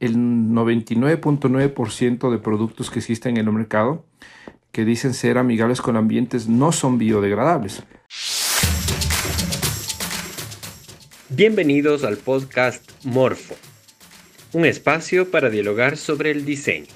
el 0.00 0.16
99.9% 0.16 2.30
de 2.30 2.38
productos 2.38 2.90
que 2.90 3.00
existen 3.00 3.36
en 3.36 3.46
el 3.46 3.52
mercado 3.52 4.04
que 4.72 4.84
dicen 4.84 5.14
ser 5.14 5.38
amigables 5.38 5.80
con 5.80 5.96
ambientes 5.96 6.48
no 6.48 6.72
son 6.72 6.98
biodegradables. 6.98 7.82
Bienvenidos 11.30 12.04
al 12.04 12.16
podcast 12.16 12.88
Morfo, 13.04 13.56
un 14.52 14.64
espacio 14.64 15.30
para 15.30 15.50
dialogar 15.50 15.96
sobre 15.96 16.30
el 16.30 16.44
diseño. 16.44 16.86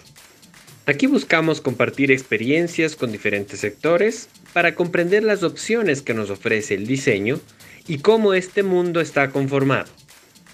Aquí 0.86 1.06
buscamos 1.06 1.60
compartir 1.60 2.12
experiencias 2.12 2.96
con 2.96 3.12
diferentes 3.12 3.60
sectores 3.60 4.28
para 4.52 4.74
comprender 4.74 5.22
las 5.22 5.42
opciones 5.42 6.02
que 6.02 6.14
nos 6.14 6.30
ofrece 6.30 6.74
el 6.74 6.86
diseño 6.86 7.40
y 7.86 7.98
cómo 7.98 8.34
este 8.34 8.62
mundo 8.62 9.00
está 9.00 9.30
conformado. 9.30 9.90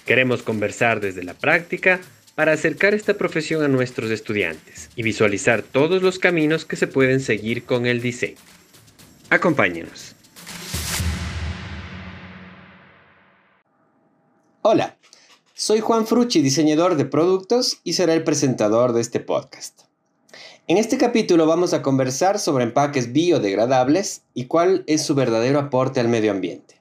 Queremos 0.06 0.42
conversar 0.42 1.00
desde 1.00 1.24
la 1.24 1.34
práctica 1.34 2.00
para 2.38 2.52
acercar 2.52 2.94
esta 2.94 3.14
profesión 3.14 3.64
a 3.64 3.68
nuestros 3.68 4.12
estudiantes 4.12 4.90
y 4.94 5.02
visualizar 5.02 5.62
todos 5.62 6.04
los 6.04 6.20
caminos 6.20 6.64
que 6.64 6.76
se 6.76 6.86
pueden 6.86 7.18
seguir 7.18 7.64
con 7.64 7.84
el 7.84 8.00
diseño. 8.00 8.36
Acompáñenos. 9.28 10.14
Hola, 14.62 14.96
soy 15.52 15.80
Juan 15.80 16.06
Frucci, 16.06 16.40
diseñador 16.40 16.94
de 16.94 17.06
productos 17.06 17.80
y 17.82 17.94
seré 17.94 18.14
el 18.14 18.22
presentador 18.22 18.92
de 18.92 19.00
este 19.00 19.18
podcast. 19.18 19.80
En 20.68 20.78
este 20.78 20.96
capítulo 20.96 21.44
vamos 21.44 21.74
a 21.74 21.82
conversar 21.82 22.38
sobre 22.38 22.62
empaques 22.62 23.12
biodegradables 23.12 24.22
y 24.32 24.44
cuál 24.44 24.84
es 24.86 25.04
su 25.04 25.16
verdadero 25.16 25.58
aporte 25.58 25.98
al 25.98 26.06
medio 26.06 26.30
ambiente. 26.30 26.77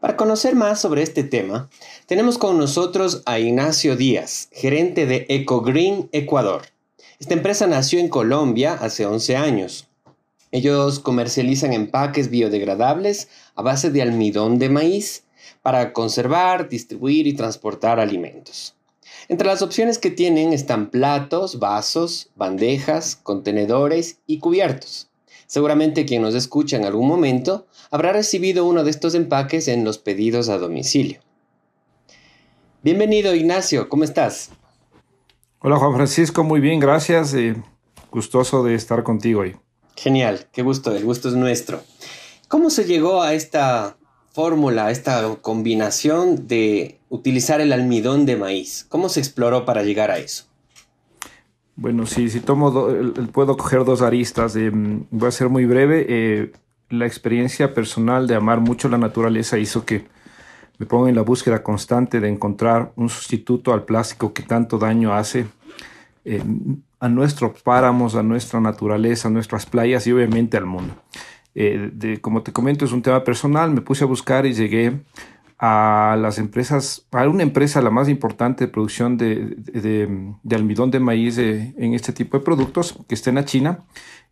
Para 0.00 0.16
conocer 0.16 0.54
más 0.54 0.80
sobre 0.80 1.02
este 1.02 1.24
tema, 1.24 1.68
tenemos 2.06 2.38
con 2.38 2.58
nosotros 2.58 3.22
a 3.26 3.38
Ignacio 3.38 3.96
Díaz, 3.96 4.48
gerente 4.52 5.06
de 5.06 5.26
EcoGreen 5.28 6.08
Ecuador. 6.12 6.62
Esta 7.18 7.34
empresa 7.34 7.66
nació 7.66 7.98
en 8.00 8.08
Colombia 8.08 8.74
hace 8.74 9.04
11 9.04 9.36
años. 9.36 9.88
Ellos 10.52 11.00
comercializan 11.00 11.72
empaques 11.72 12.30
biodegradables 12.30 13.28
a 13.54 13.62
base 13.62 13.90
de 13.90 14.02
almidón 14.02 14.58
de 14.58 14.68
maíz 14.68 15.24
para 15.62 15.92
conservar, 15.92 16.68
distribuir 16.68 17.26
y 17.26 17.34
transportar 17.34 18.00
alimentos. 18.00 18.74
Entre 19.28 19.46
las 19.46 19.62
opciones 19.62 19.98
que 19.98 20.10
tienen 20.10 20.52
están 20.52 20.90
platos, 20.90 21.58
vasos, 21.58 22.30
bandejas, 22.34 23.16
contenedores 23.16 24.18
y 24.26 24.38
cubiertos. 24.38 25.08
Seguramente 25.46 26.04
quien 26.04 26.22
nos 26.22 26.34
escucha 26.34 26.76
en 26.76 26.84
algún 26.84 27.06
momento 27.06 27.66
habrá 27.90 28.12
recibido 28.12 28.64
uno 28.64 28.84
de 28.84 28.90
estos 28.90 29.14
empaques 29.14 29.68
en 29.68 29.84
los 29.84 29.98
pedidos 29.98 30.48
a 30.48 30.58
domicilio. 30.58 31.20
Bienvenido 32.82 33.34
Ignacio, 33.34 33.88
¿cómo 33.88 34.04
estás? 34.04 34.50
Hola 35.58 35.76
Juan 35.76 35.94
Francisco, 35.94 36.44
muy 36.44 36.60
bien, 36.60 36.80
gracias. 36.80 37.34
Eh, 37.34 37.56
gustoso 38.10 38.62
de 38.62 38.74
estar 38.74 39.02
contigo 39.02 39.40
hoy. 39.40 39.56
Genial, 39.96 40.46
qué 40.52 40.62
gusto, 40.62 40.94
el 40.94 41.04
gusto 41.04 41.28
es 41.28 41.34
nuestro. 41.34 41.82
¿Cómo 42.48 42.70
se 42.70 42.84
llegó 42.84 43.22
a 43.22 43.34
esta 43.34 43.98
fórmula, 44.32 44.90
esta 44.90 45.36
combinación 45.42 46.46
de 46.46 47.00
utilizar 47.10 47.60
el 47.60 47.72
almidón 47.72 48.24
de 48.24 48.36
maíz? 48.36 48.86
¿Cómo 48.88 49.08
se 49.08 49.20
exploró 49.20 49.64
para 49.66 49.82
llegar 49.82 50.10
a 50.10 50.18
eso? 50.18 50.44
Bueno, 51.76 52.06
sí, 52.06 52.30
si 52.30 52.40
tomo, 52.40 52.88
puedo 53.32 53.56
coger 53.56 53.84
dos 53.84 54.00
aristas. 54.00 54.54
Mm, 54.56 55.02
voy 55.10 55.28
a 55.28 55.32
ser 55.32 55.48
muy 55.48 55.66
breve. 55.66 56.06
Eh, 56.08 56.52
la 56.90 57.06
experiencia 57.06 57.72
personal 57.72 58.26
de 58.26 58.34
amar 58.34 58.60
mucho 58.60 58.88
la 58.88 58.98
naturaleza 58.98 59.58
hizo 59.58 59.84
que 59.84 60.06
me 60.78 60.86
ponga 60.86 61.08
en 61.08 61.14
la 61.14 61.22
búsqueda 61.22 61.62
constante 61.62 62.20
de 62.20 62.28
encontrar 62.28 62.92
un 62.96 63.08
sustituto 63.08 63.72
al 63.72 63.84
plástico 63.84 64.32
que 64.32 64.42
tanto 64.42 64.78
daño 64.78 65.14
hace 65.14 65.46
eh, 66.24 66.42
a 66.98 67.08
nuestros 67.08 67.62
páramos, 67.62 68.14
a 68.14 68.22
nuestra 68.22 68.60
naturaleza, 68.60 69.28
a 69.28 69.30
nuestras 69.30 69.66
playas 69.66 70.06
y 70.06 70.12
obviamente 70.12 70.56
al 70.56 70.66
mundo. 70.66 70.94
Eh, 71.54 71.90
de, 71.92 72.20
como 72.20 72.42
te 72.42 72.52
comento, 72.52 72.84
es 72.84 72.92
un 72.92 73.02
tema 73.02 73.24
personal. 73.24 73.70
Me 73.70 73.80
puse 73.80 74.04
a 74.04 74.06
buscar 74.06 74.46
y 74.46 74.52
llegué 74.52 75.00
a 75.58 76.16
las 76.18 76.38
empresas, 76.38 77.06
a 77.10 77.28
una 77.28 77.42
empresa 77.42 77.82
la 77.82 77.90
más 77.90 78.08
importante 78.08 78.64
de 78.64 78.72
producción 78.72 79.18
de, 79.18 79.56
de, 80.42 80.56
almidón 80.56 80.90
de 80.90 81.00
maíz 81.00 81.36
en 81.36 81.92
este 81.92 82.14
tipo 82.14 82.38
de 82.38 82.44
productos, 82.44 82.98
que 83.06 83.14
está 83.14 83.28
en 83.28 83.36
la 83.36 83.44
China. 83.44 83.80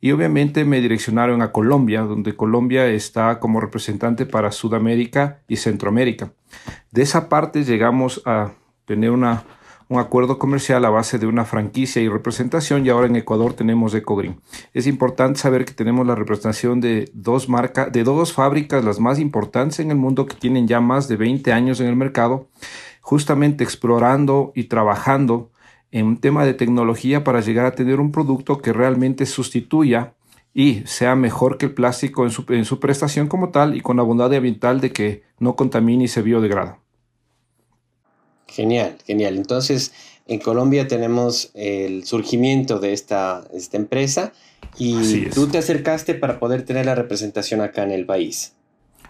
Y 0.00 0.12
obviamente 0.12 0.64
me 0.64 0.80
direccionaron 0.80 1.42
a 1.42 1.52
Colombia, 1.52 2.02
donde 2.02 2.36
Colombia 2.36 2.86
está 2.86 3.40
como 3.40 3.60
representante 3.60 4.26
para 4.26 4.52
Sudamérica 4.52 5.40
y 5.48 5.56
Centroamérica. 5.56 6.32
De 6.90 7.02
esa 7.02 7.28
parte 7.28 7.64
llegamos 7.64 8.22
a 8.24 8.52
tener 8.86 9.10
una 9.10 9.44
un 9.88 9.98
acuerdo 9.98 10.38
comercial 10.38 10.84
a 10.84 10.90
base 10.90 11.18
de 11.18 11.26
una 11.26 11.44
franquicia 11.44 12.02
y 12.02 12.08
representación 12.08 12.84
y 12.84 12.90
ahora 12.90 13.06
en 13.06 13.16
Ecuador 13.16 13.54
tenemos 13.54 13.94
EcoGreen. 13.94 14.38
Es 14.74 14.86
importante 14.86 15.40
saber 15.40 15.64
que 15.64 15.72
tenemos 15.72 16.06
la 16.06 16.14
representación 16.14 16.80
de 16.80 17.10
dos 17.14 17.48
marcas, 17.48 17.90
de 17.90 18.04
dos 18.04 18.32
fábricas 18.32 18.84
las 18.84 19.00
más 19.00 19.18
importantes 19.18 19.80
en 19.80 19.90
el 19.90 19.96
mundo 19.96 20.26
que 20.26 20.36
tienen 20.36 20.68
ya 20.68 20.80
más 20.80 21.08
de 21.08 21.16
20 21.16 21.52
años 21.52 21.80
en 21.80 21.86
el 21.86 21.96
mercado, 21.96 22.48
justamente 23.00 23.64
explorando 23.64 24.52
y 24.54 24.64
trabajando 24.64 25.50
en 25.90 26.06
un 26.06 26.16
tema 26.18 26.44
de 26.44 26.54
tecnología 26.54 27.24
para 27.24 27.40
llegar 27.40 27.66
a 27.66 27.74
tener 27.74 28.00
un 28.00 28.12
producto 28.12 28.58
que 28.58 28.72
realmente 28.72 29.26
sustituya 29.26 30.14
y 30.54 30.82
sea 30.86 31.14
mejor 31.14 31.58
que 31.58 31.66
el 31.66 31.74
plástico 31.74 32.24
en 32.24 32.30
su, 32.30 32.44
en 32.48 32.64
su 32.64 32.80
prestación 32.80 33.28
como 33.28 33.50
tal 33.50 33.76
y 33.76 33.80
con 33.80 33.96
la 33.96 34.02
bondad 34.02 34.32
ambiental 34.34 34.80
de 34.80 34.92
que 34.92 35.22
no 35.38 35.56
contamine 35.56 36.04
y 36.04 36.08
se 36.08 36.22
biodegrada. 36.22 36.78
Genial, 38.46 38.98
genial. 39.06 39.36
Entonces, 39.36 39.92
en 40.26 40.40
Colombia 40.40 40.88
tenemos 40.88 41.50
el 41.54 42.04
surgimiento 42.04 42.78
de 42.78 42.92
esta, 42.92 43.44
esta 43.52 43.76
empresa 43.76 44.32
y 44.78 45.26
tú 45.26 45.46
te 45.48 45.58
acercaste 45.58 46.14
para 46.14 46.38
poder 46.38 46.64
tener 46.64 46.86
la 46.86 46.94
representación 46.94 47.60
acá 47.60 47.82
en 47.82 47.92
el 47.92 48.06
país. 48.06 48.54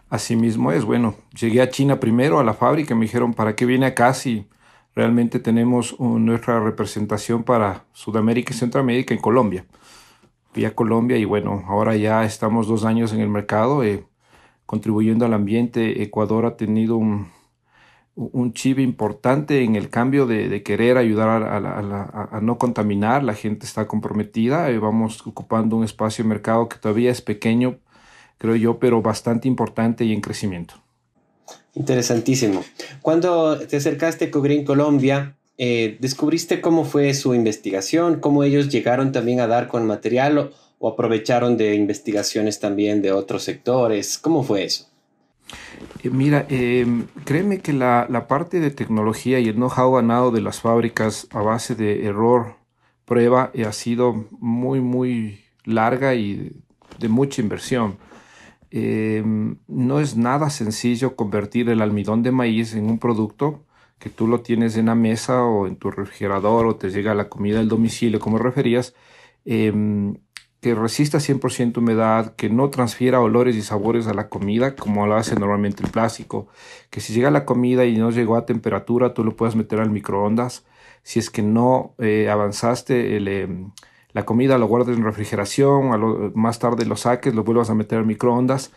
Así 0.09 0.37
mismo 0.37 0.73
es. 0.73 0.85
Bueno, 0.85 1.17
llegué 1.39 1.61
a 1.61 1.69
China 1.69 2.01
primero, 2.01 2.39
a 2.39 2.45
la 2.45 2.55
fábrica, 2.55 2.95
y 2.95 2.97
me 2.97 3.05
dijeron, 3.05 3.35
¿para 3.35 3.55
qué 3.55 3.67
viene 3.67 3.87
acá 3.87 4.15
si 4.15 4.47
realmente 4.99 5.39
tenemos 5.39 5.95
nuestra 6.01 6.59
representación 6.59 7.45
para 7.45 7.85
Sudamérica 7.93 8.53
y 8.53 8.57
Centroamérica 8.57 9.15
en 9.15 9.21
Colombia? 9.21 9.65
Fui 10.53 10.65
a 10.65 10.75
Colombia 10.75 11.17
y 11.17 11.25
bueno, 11.25 11.63
ahora 11.69 11.95
ya 11.95 12.25
estamos 12.25 12.67
dos 12.67 12.85
años 12.85 13.13
en 13.13 13.21
el 13.21 13.29
mercado, 13.29 13.85
eh, 13.85 14.05
contribuyendo 14.67 15.25
al 15.25 15.35
ambiente. 15.35 16.03
Ecuador 16.03 16.47
ha 16.47 16.57
tenido 16.57 16.97
un, 16.97 17.29
un 18.17 18.53
chip 18.55 18.81
importante 18.81 19.63
en 19.63 19.77
el 19.77 19.89
cambio 19.89 20.27
de, 20.27 20.65
querer 20.65 20.97
ayudar 20.97 21.45
a, 21.45 22.41
no 22.41 22.59
contaminar. 22.59 23.23
La 23.23 23.35
gente 23.35 23.67
está 23.67 23.87
comprometida. 23.87 24.69
Eh, 24.69 24.81
vamos 24.81 25.25
ocupando 25.25 25.77
un 25.77 25.85
espacio 25.85 26.25
de 26.25 26.31
mercado 26.31 26.69
que 26.69 26.77
todavía 26.77 27.13
es 27.13 27.23
pequeño, 27.23 27.79
creo 28.37 28.57
yo, 28.57 28.81
pero 28.81 29.01
bastante 29.01 29.47
importante 29.47 30.05
y 30.05 30.13
en 30.13 30.23
crecimiento. 30.23 30.75
Interesantísimo. 31.75 32.65
Cuando 33.03 33.59
te 33.59 33.77
acercaste 33.77 34.27
a 34.27 34.31
Cogreen 34.31 34.65
Colombia, 34.65 35.37
eh, 35.59 35.97
¿descubriste 36.01 36.61
cómo 36.61 36.85
fue 36.85 37.13
su 37.15 37.35
investigación? 37.35 38.21
¿Cómo 38.21 38.45
ellos 38.45 38.69
llegaron 38.69 39.11
también 39.11 39.41
a 39.41 39.49
dar 39.49 39.67
con 39.67 39.87
material 39.87 40.53
o, 40.79 40.89
aprovecharon 40.89 41.57
de 41.57 41.75
investigaciones 41.75 42.61
también 42.61 43.03
de 43.03 43.11
otros 43.13 43.43
sectores? 43.43 44.19
¿Cómo 44.19 44.45
fue 44.45 44.65
eso? 44.65 44.87
Eh, 46.03 46.11
mira, 46.11 46.47
em, 46.49 47.07
créeme 47.25 47.59
que 47.59 47.73
la, 47.73 48.27
parte 48.29 48.61
de 48.61 48.71
tecnología 48.71 49.41
y 49.41 49.49
el 49.49 49.57
know-how 49.57 49.93
ganado 49.95 50.31
de 50.31 50.41
las 50.41 50.61
fábricas 50.61 51.27
a 51.31 51.43
base 51.43 51.75
de 51.75 52.07
error, 52.07 52.55
prueba, 53.05 53.51
eh, 53.55 53.65
ha 53.65 53.73
sido 53.73 54.27
muy, 54.39 54.81
muy 54.81 55.41
larga 55.65 56.15
y 56.15 56.53
de, 56.99 57.09
mucha 57.09 57.43
inversión. 57.43 57.99
Em, 58.71 59.57
no 59.67 60.01
es 60.01 60.17
nada 60.17 60.51
sencillo 60.51 61.17
convertir 61.17 61.71
el 61.71 61.81
almidón 61.83 62.23
de 62.23 62.33
maíz 62.33 62.75
en 62.75 62.91
un 62.91 62.99
producto 62.99 63.65
que 63.99 64.11
tú 64.11 64.27
lo 64.27 64.43
tienes 64.43 64.77
en 64.77 64.87
la 64.87 64.95
mesa 64.95 65.45
o 65.45 65.67
en 65.67 65.77
tu 65.77 65.91
refrigerador 65.91 66.67
o 66.67 66.77
te 66.77 66.91
llega 66.91 67.15
la 67.15 67.29
comida 67.29 67.59
del 67.59 67.69
domicilio, 67.69 68.21
como 68.21 68.39
referías. 68.39 68.95
Em, 69.45 70.17
que 70.61 70.75
resista 70.75 71.21
100% 71.21 71.79
humedad, 71.79 72.35
que 72.35 72.51
no 72.51 72.69
transfiera 72.71 73.21
olores 73.21 73.55
y 73.57 73.63
sabores 73.63 74.09
a 74.09 74.15
la 74.15 74.29
comida 74.29 74.75
como 74.75 75.07
lo 75.07 75.15
hace 75.15 75.37
normalmente 75.37 75.85
el 75.85 75.91
plástico, 75.91 76.49
que 76.91 77.01
si 77.01 77.13
llega 77.13 77.31
la 77.31 77.45
comida 77.45 77.85
y 77.85 77.97
no 77.97 78.11
llegó 78.11 78.37
a 78.37 78.47
temperatura, 78.47 79.15
tú 79.15 79.25
lo 79.25 79.37
puedes 79.37 79.55
meter 79.55 79.81
al 79.81 79.91
microondas. 79.91 80.65
Si 81.03 81.19
es 81.21 81.31
que 81.31 81.43
no 81.43 81.95
eh, 81.99 82.29
avanzaste, 82.29 83.17
em, 83.17 83.71
la 84.19 84.25
comida 84.25 84.59
lo 84.59 84.67
guardes 84.67 84.97
en 84.97 85.05
refrigeración, 85.05 86.33
más 86.35 86.59
tarde 86.59 86.85
lo 86.85 86.97
saques, 86.97 87.37
lo 87.37 87.45
vuelvas 87.45 87.71
a 87.71 87.75
meter 87.77 87.99
al 87.99 88.07
microondas, 88.07 88.73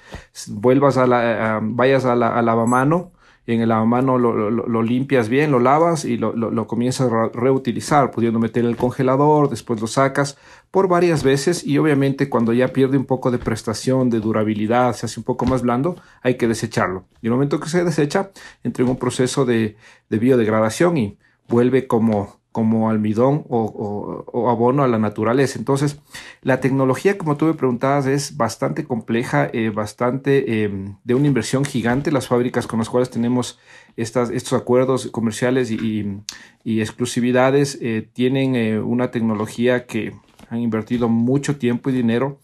vuelvas 0.49 0.97
a 0.97 1.07
la, 1.07 1.59
vayas 1.63 2.05
a 2.05 2.15
la, 2.15 2.39
lavamano 2.43 3.11
en 3.47 3.61
el 3.61 3.69
lavamano 3.69 4.19
lo, 4.19 4.83
limpias 4.83 5.27
bien, 5.27 5.51
lo 5.51 5.59
lavas 5.59 6.05
y 6.05 6.17
lo, 6.17 6.67
comienzas 6.67 7.11
a 7.11 7.29
reutilizar, 7.33 8.11
pudiendo 8.11 8.38
meter 8.38 8.63
en 8.63 8.69
el 8.69 8.77
congelador, 8.77 9.49
después 9.49 9.81
lo 9.81 9.88
sacas 9.88 10.38
por 10.69 10.88
varias 10.88 11.23
veces 11.23 11.65
y 11.65 11.79
obviamente 11.79 12.29
cuando 12.29 12.53
ya 12.53 12.67
pierde 12.67 12.97
un 12.97 13.05
poco 13.05 13.31
de 13.31 13.39
prestación, 13.39 14.11
de 14.11 14.19
durabilidad, 14.19 14.94
se 14.94 15.07
hace 15.07 15.19
un 15.19 15.23
poco 15.23 15.47
más 15.47 15.63
blando, 15.63 15.95
hay 16.21 16.35
que 16.35 16.47
desecharlo. 16.47 17.05
Y 17.23 17.27
el 17.27 17.33
momento 17.33 17.59
que 17.59 17.67
se 17.67 17.83
desecha, 17.83 18.29
entra 18.63 18.83
en 18.83 18.91
un 18.91 18.97
proceso 18.97 19.44
de, 19.44 19.75
biodegradación 20.07 20.97
y 20.97 21.17
vuelve 21.47 21.87
como 21.87 22.40
como 22.51 22.89
almidón 22.89 23.45
o, 23.50 24.50
abono 24.50 24.83
a 24.83 24.88
la 24.88 25.00
naturaleza. 25.00 25.57
Entonces, 25.57 26.00
la 26.42 26.59
tecnología, 26.59 27.18
como 27.18 27.38
tú 27.38 27.45
me 27.45 27.53
preguntabas, 27.53 28.07
es 28.07 28.36
bastante 28.36 28.83
compleja, 28.83 29.50
eh, 29.53 29.69
bastante 29.69 30.63
em, 30.63 30.98
de 31.03 31.15
una 31.15 31.27
inversión 31.27 31.63
gigante. 31.63 32.12
Las 32.12 32.27
fábricas 32.27 32.68
con 32.68 32.80
las 32.80 32.89
cuales 32.89 33.09
tenemos 33.09 33.57
estas, 33.95 34.30
estos 34.31 34.59
acuerdos 34.59 35.07
comerciales 35.07 35.71
y, 35.71 36.24
exclusividades 36.65 37.77
eh, 37.81 38.07
tienen 38.13 38.56
eh, 38.56 38.80
una 38.80 39.12
tecnología 39.12 39.86
que 39.86 40.13
han 40.50 40.59
invertido 40.59 41.07
mucho 41.07 41.57
tiempo 41.57 41.89
y 41.89 41.94
dinero 41.94 42.39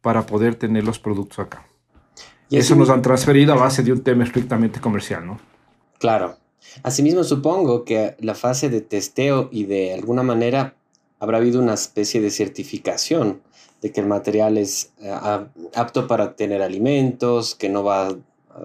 para 0.00 0.26
poder 0.26 0.56
tener 0.56 0.84
los 0.84 0.98
productos 0.98 1.38
acá. 1.38 1.64
Y 2.50 2.58
eso 2.58 2.74
nos 2.74 2.90
han 2.90 3.00
transferido 3.00 3.54
a 3.54 3.56
base 3.56 3.82
de 3.82 3.92
un 3.92 4.02
tema 4.02 4.24
estrictamente 4.24 4.78
comercial, 4.78 5.26
¿no? 5.26 5.40
Claro. 5.98 6.41
Asimismo, 6.82 7.24
supongo 7.24 7.84
que 7.84 8.16
la 8.20 8.34
fase 8.34 8.68
de 8.70 8.80
testeo 8.80 9.48
y 9.52 9.64
de 9.64 9.94
alguna 9.94 10.22
manera 10.22 10.74
habrá 11.18 11.38
habido 11.38 11.60
una 11.60 11.74
especie 11.74 12.20
de 12.20 12.30
certificación 12.30 13.40
de 13.80 13.92
que 13.92 14.00
el 14.00 14.06
material 14.06 14.58
es 14.58 14.92
eh, 15.00 15.12
apto 15.74 16.06
para 16.06 16.36
tener 16.36 16.62
alimentos, 16.62 17.54
que 17.54 17.68
no 17.68 17.84
va 17.84 18.08
a 18.08 18.16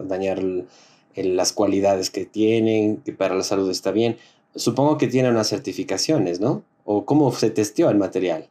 dañar 0.04 0.42
las 1.16 1.54
cualidades 1.54 2.10
que 2.10 2.26
tienen, 2.26 2.98
que 2.98 3.14
para 3.14 3.36
la 3.36 3.44
salud 3.44 3.70
está 3.70 3.92
bien. 3.92 4.18
Supongo 4.56 4.98
que 4.98 5.08
tiene 5.08 5.30
unas 5.30 5.50
certificaciones, 5.50 6.40
¿no? 6.40 6.64
¿O 6.86 7.06
cómo 7.06 7.32
se 7.32 7.50
testeó 7.50 7.90
el 7.90 7.98
material? 7.98 8.48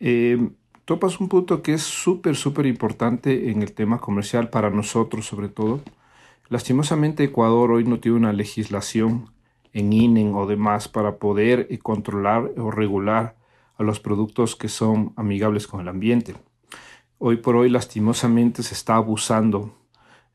Eh, 0.00 0.38
topas 0.84 1.20
un 1.20 1.28
punto 1.28 1.62
que 1.62 1.74
es 1.74 1.82
súper, 1.82 2.36
súper 2.36 2.66
importante 2.66 3.50
en 3.50 3.62
el 3.62 3.72
tema 3.72 3.98
comercial 3.98 4.50
para 4.50 4.70
nosotros 4.70 5.26
sobre 5.26 5.48
todo 5.48 5.80
Lastimosamente 6.48 7.24
Ecuador 7.24 7.72
hoy 7.72 7.84
no 7.84 8.00
tiene 8.00 8.18
una 8.18 8.32
legislación 8.32 9.30
en 9.72 9.92
INEN 9.92 10.34
o 10.34 10.46
demás 10.46 10.88
para 10.88 11.16
poder 11.16 11.66
eh, 11.70 11.78
controlar 11.78 12.50
o 12.58 12.70
regular 12.70 13.36
a 13.76 13.82
los 13.82 13.98
productos 13.98 14.54
que 14.54 14.68
son 14.68 15.14
amigables 15.16 15.66
con 15.66 15.80
el 15.80 15.88
ambiente. 15.88 16.34
Hoy 17.18 17.36
por 17.38 17.56
hoy 17.56 17.70
lastimosamente 17.70 18.62
se 18.62 18.74
está 18.74 18.96
abusando 18.96 19.74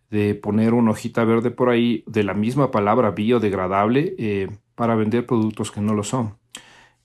de 0.10 0.34
poner 0.34 0.74
una 0.74 0.92
hojita 0.92 1.24
verde 1.24 1.52
por 1.52 1.70
ahí 1.70 2.04
de 2.08 2.24
la 2.24 2.34
misma 2.34 2.72
palabra 2.72 3.12
biodegradable 3.12 4.16
eh, 4.18 4.50
para 4.74 4.96
vender 4.96 5.28
productos 5.28 5.72
que 5.72 5.82
no 5.82 5.94
lo 5.94 6.04
son. 6.04 6.39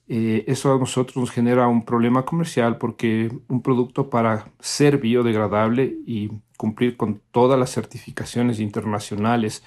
Eh, 0.07 0.45
eso 0.49 0.75
a 0.75 0.79
nosotros 0.79 1.17
nos 1.17 1.31
genera 1.31 1.67
un 1.67 1.85
problema 1.85 2.25
comercial 2.27 2.77
porque 2.77 3.31
un 3.49 3.63
producto 3.63 4.11
para 4.11 4.53
ser 4.61 4.99
biodegradable 4.99 5.97
y 6.07 6.31
cumplir 6.59 6.97
con 6.97 7.23
todas 7.31 7.59
las 7.59 7.71
certificaciones 7.73 8.61
internacionales, 8.61 9.65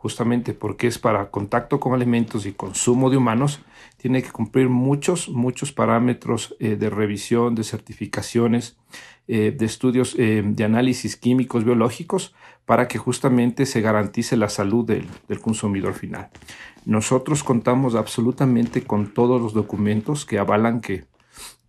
justamente 0.00 0.54
porque 0.54 0.86
es 0.86 0.98
para 0.98 1.30
contacto 1.30 1.78
con 1.78 1.92
alimentos 1.92 2.46
y 2.46 2.52
consumo 2.52 3.10
de 3.10 3.18
humanos, 3.18 3.60
tiene 3.98 4.22
que 4.22 4.30
cumplir 4.30 4.68
muchos, 4.68 5.28
muchos 5.28 5.72
parámetros 5.72 6.56
eh, 6.58 6.76
de 6.76 6.88
revisión, 6.88 7.54
de 7.54 7.64
certificaciones, 7.64 8.78
eh, 9.28 9.54
de 9.56 9.66
estudios 9.66 10.16
de 10.16 10.64
análisis 10.64 11.16
químicos, 11.16 11.64
biológicos, 11.64 12.34
para 12.64 12.88
que 12.88 12.98
justamente 12.98 13.66
se 13.66 13.80
garantice 13.80 14.36
la 14.36 14.48
salud 14.48 14.84
del, 14.86 15.06
del 15.28 15.40
consumidor 15.40 15.94
final. 15.94 16.30
Nosotros 16.84 17.44
contamos 17.44 17.94
absolutamente 17.94 18.82
con 18.82 19.12
todos 19.12 19.40
los 19.40 19.52
documentos 19.52 20.24
que 20.24 20.38
avalan 20.38 20.80
que, 20.80 21.04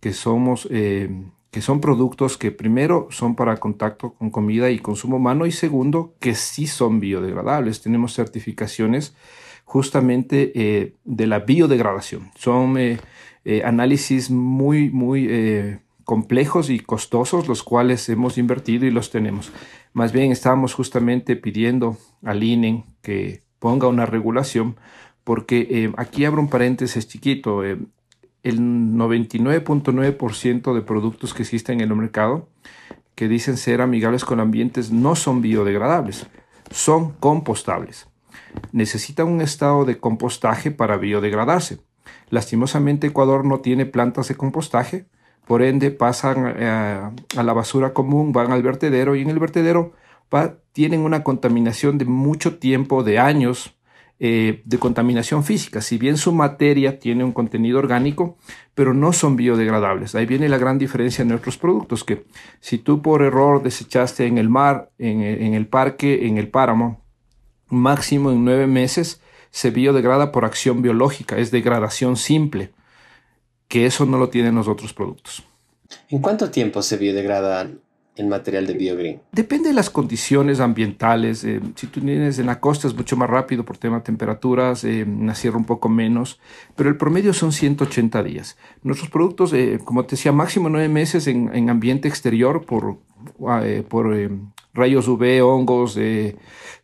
que 0.00 0.12
somos, 0.12 0.66
eh, 0.70 1.10
que 1.52 1.60
son 1.60 1.80
productos 1.80 2.36
que 2.36 2.50
primero 2.50 3.06
son 3.10 3.36
para 3.36 3.58
contacto 3.58 4.14
con 4.14 4.30
comida 4.30 4.70
y 4.70 4.80
consumo 4.80 5.18
humano 5.18 5.46
y 5.46 5.52
segundo 5.52 6.14
que 6.18 6.34
sí 6.34 6.66
son 6.66 6.98
biodegradables. 6.98 7.80
Tenemos 7.80 8.14
certificaciones 8.14 9.14
justamente 9.64 10.50
eh, 10.56 10.96
de 11.04 11.26
la 11.28 11.38
biodegradación. 11.38 12.32
Son 12.34 12.76
eh, 12.78 12.98
análisis 13.64 14.30
muy, 14.30 14.90
muy 14.90 15.28
complejos 16.04 16.70
y 16.70 16.80
costosos, 16.80 17.48
los 17.48 17.62
cuales 17.62 18.08
hemos 18.08 18.38
invertido 18.38 18.86
y 18.86 18.90
los 18.90 19.10
tenemos. 19.10 19.52
Más 19.92 20.12
bien 20.12 20.32
estamos 20.32 20.74
justamente 20.74 21.36
pidiendo 21.36 21.96
al 22.22 22.42
INE 22.42 22.84
que 23.02 23.42
ponga 23.58 23.88
una 23.88 24.06
regulación, 24.06 24.76
porque 25.24 25.66
eh, 25.70 25.92
aquí 25.96 26.24
abro 26.24 26.40
un 26.40 26.48
paréntesis 26.48 27.06
chiquito, 27.06 27.64
eh, 27.64 27.78
el 28.42 28.60
99.9% 28.60 30.74
de 30.74 30.82
productos 30.82 31.34
que 31.34 31.42
existen 31.42 31.80
en 31.80 31.90
el 31.90 31.96
mercado 31.96 32.48
que 33.14 33.28
dicen 33.28 33.56
ser 33.56 33.80
amigables 33.80 34.24
con 34.24 34.40
ambientes 34.40 34.90
no 34.90 35.14
son 35.14 35.42
biodegradables, 35.42 36.26
son 36.70 37.12
compostables. 37.12 38.08
Necesitan 38.72 39.28
un 39.28 39.40
estado 39.40 39.84
de 39.84 39.98
compostaje 39.98 40.70
para 40.70 40.96
biodegradarse. 40.96 41.80
Lastimosamente 42.30 43.08
Ecuador 43.08 43.44
no 43.44 43.60
tiene 43.60 43.86
plantas 43.86 44.28
de 44.28 44.36
compostaje, 44.36 45.06
por 45.46 45.62
ende 45.62 45.90
pasan 45.90 46.54
eh, 46.56 47.00
a 47.36 47.42
la 47.42 47.52
basura 47.52 47.92
común, 47.92 48.32
van 48.32 48.52
al 48.52 48.62
vertedero 48.62 49.14
y 49.14 49.22
en 49.22 49.30
el 49.30 49.38
vertedero 49.38 49.92
tienen 50.72 51.00
una 51.00 51.22
contaminación 51.22 51.98
de 51.98 52.06
mucho 52.06 52.58
tiempo, 52.58 53.04
de 53.04 53.18
años, 53.18 53.76
eh, 54.24 54.62
de 54.64 54.78
contaminación 54.78 55.42
física. 55.42 55.80
Si 55.80 55.98
bien 55.98 56.16
su 56.16 56.30
materia 56.30 57.00
tiene 57.00 57.24
un 57.24 57.32
contenido 57.32 57.80
orgánico, 57.80 58.36
pero 58.72 58.94
no 58.94 59.12
son 59.12 59.34
biodegradables. 59.34 60.14
Ahí 60.14 60.26
viene 60.26 60.48
la 60.48 60.58
gran 60.58 60.78
diferencia 60.78 61.22
en 61.22 61.28
nuestros 61.30 61.58
productos, 61.58 62.04
que 62.04 62.24
si 62.60 62.78
tú 62.78 63.02
por 63.02 63.22
error 63.22 63.64
desechaste 63.64 64.26
en 64.26 64.38
el 64.38 64.48
mar, 64.48 64.92
en, 64.96 65.54
el 65.54 65.66
parque, 65.66 66.28
en 66.28 66.38
el 66.38 66.46
páramo, 66.46 67.00
máximo 67.66 68.30
en 68.30 68.44
nueve 68.44 68.68
meses, 68.68 69.20
se 69.50 69.70
biodegrada 69.70 70.30
por 70.30 70.44
acción 70.44 70.82
biológica, 70.82 71.38
es 71.38 71.50
degradación 71.50 72.14
simple, 72.14 72.70
que 73.66 73.86
eso 73.86 74.06
no 74.06 74.18
lo 74.18 74.28
tienen 74.28 74.54
los 74.54 74.68
otros 74.68 74.92
productos. 74.92 75.42
¿En 76.10 76.20
cuánto 76.20 76.48
tiempo 76.48 76.80
se 76.82 76.96
biodegradan 76.96 77.80
el 78.16 78.26
material 78.26 78.66
de 78.66 78.74
BioGreen? 78.74 79.20
Depende 79.32 79.68
de 79.68 79.74
las 79.74 79.90
condiciones 79.90 80.60
ambientales. 80.60 81.44
Eh, 81.44 81.60
si 81.74 81.86
tú 81.86 82.00
tienes 82.00 82.38
en 82.38 82.46
la 82.46 82.60
costa 82.60 82.88
es 82.88 82.94
mucho 82.94 83.16
más 83.16 83.30
rápido 83.30 83.64
por 83.64 83.78
tema 83.78 83.98
de 83.98 84.02
temperaturas, 84.02 84.84
eh, 84.84 85.00
en 85.00 85.26
la 85.26 85.34
sierra 85.34 85.56
un 85.56 85.64
poco 85.64 85.88
menos, 85.88 86.38
pero 86.76 86.88
el 86.88 86.96
promedio 86.96 87.32
son 87.32 87.52
180 87.52 88.22
días. 88.22 88.56
Nuestros 88.82 89.10
productos, 89.10 89.52
eh, 89.52 89.80
como 89.84 90.04
te 90.04 90.16
decía, 90.16 90.32
máximo 90.32 90.68
nueve 90.68 90.88
meses 90.88 91.26
en, 91.26 91.50
en 91.54 91.70
ambiente 91.70 92.08
exterior 92.08 92.64
por, 92.66 92.98
ah, 93.46 93.62
por 93.88 94.14
rayos 94.74 95.08
UV, 95.08 95.42
hongos, 95.42 95.94
de 95.94 96.36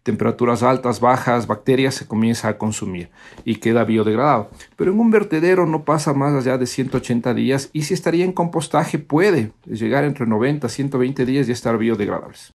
temperaturas 0.02 0.62
altas, 0.62 1.00
bajas, 1.00 1.46
bacterias, 1.46 1.94
se 1.94 2.06
comienza 2.06 2.48
a 2.48 2.58
consumir 2.58 3.10
y 3.44 3.56
queda 3.56 3.84
biodegradado. 3.84 4.50
Pero 4.76 4.92
en 4.92 5.00
un 5.00 5.10
vertedero 5.10 5.66
no 5.66 5.84
pasa 5.84 6.14
más 6.14 6.34
allá 6.34 6.58
de 6.58 6.66
180 6.66 7.34
días 7.34 7.70
y 7.72 7.82
si 7.82 7.94
estaría 7.94 8.24
en 8.24 8.32
compostaje 8.32 8.98
puede 8.98 9.52
llegar 9.66 10.04
entre 10.04 10.26
90 10.26 10.66
y 10.66 10.70
120 10.70 11.26
días 11.26 11.48
y 11.48 11.52
estar 11.52 11.76
biodegradables. 11.78 12.54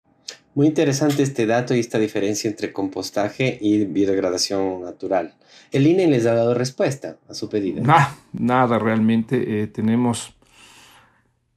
Muy 0.53 0.67
interesante 0.67 1.23
este 1.23 1.45
dato 1.45 1.73
y 1.73 1.79
esta 1.79 1.97
diferencia 1.97 2.49
entre 2.49 2.73
compostaje 2.73 3.57
y 3.61 3.85
biodegradación 3.85 4.81
natural. 4.81 5.35
¿El 5.71 5.87
INE 5.87 6.07
les 6.07 6.25
ha 6.25 6.33
dado 6.33 6.53
respuesta 6.53 7.17
a 7.29 7.33
su 7.33 7.47
pedido? 7.47 7.81
nada, 8.33 8.79
realmente. 8.79 9.63
Eh, 9.63 9.67
tenemos... 9.67 10.35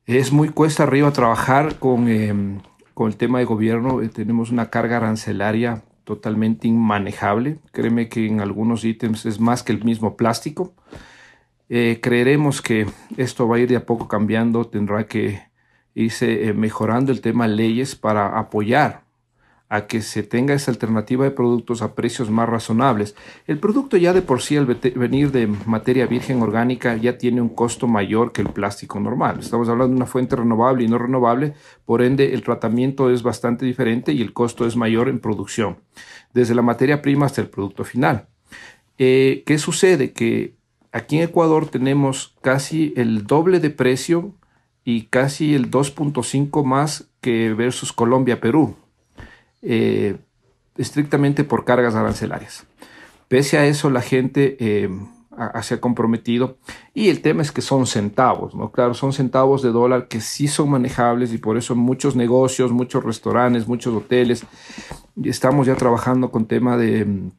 Es 0.06 0.32
muy 0.32 0.48
cuesta 0.50 0.82
arriba 0.82 1.12
trabajar 1.12 1.78
con... 1.78 2.08
Em, 2.08 2.60
con 2.94 3.08
el 3.08 3.16
tema 3.16 3.40
de 3.40 3.44
gobierno 3.44 4.00
eh, 4.00 4.08
tenemos 4.08 4.50
una 4.50 4.70
carga 4.70 4.98
arancelaria 4.98 5.82
totalmente 6.04 6.68
inmanejable. 6.68 7.58
Créeme 7.72 8.08
que 8.08 8.26
en 8.26 8.40
algunos 8.40 8.84
ítems 8.84 9.26
es 9.26 9.40
más 9.40 9.62
que 9.62 9.72
el 9.72 9.84
mismo 9.84 10.16
plástico. 10.16 10.72
Eh, 11.68 11.98
creeremos 12.02 12.62
que 12.62 12.86
esto 13.16 13.48
va 13.48 13.56
a 13.56 13.58
ir 13.58 13.68
de 13.68 13.76
a 13.76 13.86
poco 13.86 14.06
cambiando, 14.06 14.66
tendrá 14.66 15.06
que 15.06 15.42
irse 15.94 16.48
eh, 16.48 16.52
mejorando 16.52 17.10
el 17.10 17.20
tema 17.20 17.48
de 17.48 17.56
leyes 17.56 17.96
para 17.96 18.38
apoyar 18.38 19.03
a 19.74 19.88
que 19.88 20.02
se 20.02 20.22
tenga 20.22 20.54
esa 20.54 20.70
alternativa 20.70 21.24
de 21.24 21.32
productos 21.32 21.82
a 21.82 21.96
precios 21.96 22.30
más 22.30 22.48
razonables. 22.48 23.16
El 23.48 23.58
producto 23.58 23.96
ya 23.96 24.12
de 24.12 24.22
por 24.22 24.40
sí, 24.40 24.56
al 24.56 24.66
venir 24.66 25.32
de 25.32 25.48
materia 25.48 26.06
virgen 26.06 26.40
orgánica, 26.42 26.96
ya 26.96 27.18
tiene 27.18 27.40
un 27.40 27.48
costo 27.48 27.88
mayor 27.88 28.30
que 28.30 28.42
el 28.42 28.50
plástico 28.50 29.00
normal. 29.00 29.40
Estamos 29.40 29.68
hablando 29.68 29.90
de 29.90 29.96
una 29.96 30.06
fuente 30.06 30.36
renovable 30.36 30.84
y 30.84 30.88
no 30.88 30.96
renovable, 30.96 31.54
por 31.86 32.02
ende 32.02 32.34
el 32.34 32.44
tratamiento 32.44 33.10
es 33.10 33.24
bastante 33.24 33.66
diferente 33.66 34.12
y 34.12 34.22
el 34.22 34.32
costo 34.32 34.64
es 34.64 34.76
mayor 34.76 35.08
en 35.08 35.18
producción, 35.18 35.78
desde 36.32 36.54
la 36.54 36.62
materia 36.62 37.02
prima 37.02 37.26
hasta 37.26 37.40
el 37.40 37.48
producto 37.48 37.82
final. 37.82 38.28
Eh, 38.98 39.42
¿Qué 39.44 39.58
sucede? 39.58 40.12
Que 40.12 40.54
aquí 40.92 41.16
en 41.16 41.24
Ecuador 41.24 41.66
tenemos 41.66 42.36
casi 42.42 42.94
el 42.96 43.26
doble 43.26 43.58
de 43.58 43.70
precio 43.70 44.34
y 44.84 45.06
casi 45.06 45.52
el 45.52 45.68
2.5 45.68 46.62
más 46.62 47.08
que 47.20 47.52
versus 47.54 47.92
Colombia, 47.92 48.40
Perú 48.40 48.76
eh, 49.64 50.16
estrictamente 50.76 51.44
por 51.44 51.64
cargas 51.64 51.94
arancelarias. 51.94 52.66
Pese 53.28 53.58
a 53.58 53.66
eso, 53.66 53.90
la 53.90 54.02
gente 54.02 54.56
eh, 54.60 54.88
se 55.62 55.74
ha 55.74 55.80
comprometido 55.80 56.58
y 56.92 57.08
el 57.08 57.22
tema 57.22 57.42
es 57.42 57.50
que 57.50 57.62
son 57.62 57.86
centavos, 57.86 58.54
¿no? 58.54 58.70
Claro, 58.70 58.94
son 58.94 59.12
centavos 59.12 59.62
de 59.62 59.70
dólar 59.70 60.08
que 60.08 60.20
sí 60.20 60.46
son 60.46 60.70
manejables 60.70 61.32
y 61.32 61.38
por 61.38 61.56
eso 61.56 61.74
muchos 61.74 62.16
negocios, 62.16 62.70
muchos 62.70 63.02
restaurantes, 63.02 63.66
muchos 63.66 63.94
hoteles, 63.94 64.44
estamos 65.22 65.66
ya 65.66 65.74
trabajando 65.74 66.30
con 66.30 66.46
tema 66.46 66.76
de 66.76 67.30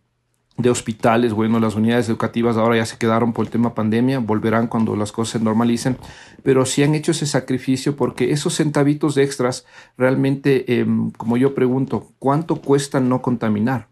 de 0.57 0.69
hospitales, 0.69 1.33
bueno, 1.33 1.59
las 1.59 1.75
unidades 1.75 2.07
educativas 2.07 2.55
ahora 2.55 2.77
ya 2.77 2.85
se 2.85 2.97
quedaron 2.97 3.33
por 3.33 3.45
el 3.45 3.51
tema 3.51 3.75
pandemia, 3.75 4.19
volverán 4.19 4.67
cuando 4.67 4.95
las 4.95 5.11
cosas 5.11 5.33
se 5.33 5.43
normalicen, 5.43 5.97
pero 6.43 6.65
sí 6.65 6.81
han 6.81 6.95
hecho 6.95 7.11
ese 7.11 7.25
sacrificio 7.25 7.97
porque 7.97 8.31
esos 8.31 8.55
centavitos 8.55 9.17
extras 9.17 9.65
realmente, 9.97 10.79
em, 10.79 11.11
como 11.11 11.35
yo 11.35 11.53
pregunto, 11.53 12.07
¿cuánto 12.19 12.61
cuesta 12.61 13.01
no 13.01 13.21
contaminar? 13.21 13.89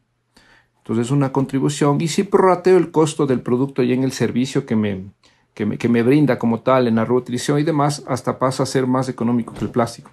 Entonces 0.77 1.08
es 1.08 1.12
una 1.12 1.32
contribución 1.34 2.00
y 2.00 2.08
si 2.08 2.24
prorrateo 2.24 2.77
el 2.77 2.91
costo 2.91 3.25
del 3.25 3.41
producto 3.41 3.84
y 3.84 3.91
en 3.91 4.03
el 4.03 4.13
servicio 4.13 4.65
que 4.65 4.75
me, 4.75 5.05
que 5.53 5.65
me, 5.65 5.77
que 5.77 5.89
me 5.89 6.01
brinda 6.01 6.39
como 6.39 6.62
tal 6.62 6.88
en 6.88 6.96
la 6.96 7.05
reutilización 7.05 7.60
y 7.60 7.63
demás, 7.63 8.03
hasta 8.08 8.39
pasa 8.39 8.63
a 8.63 8.65
ser 8.65 8.88
más 8.88 9.10
económico 9.10 9.53
que 9.53 9.65
el 9.65 9.72
plástico. 9.72 10.12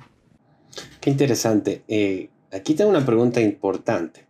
Qué 1.00 1.10
interesante. 1.10 1.82
Eh, 1.88 2.28
aquí 2.52 2.74
tengo 2.74 2.90
una 2.90 3.04
pregunta 3.04 3.40
importante. 3.40 4.29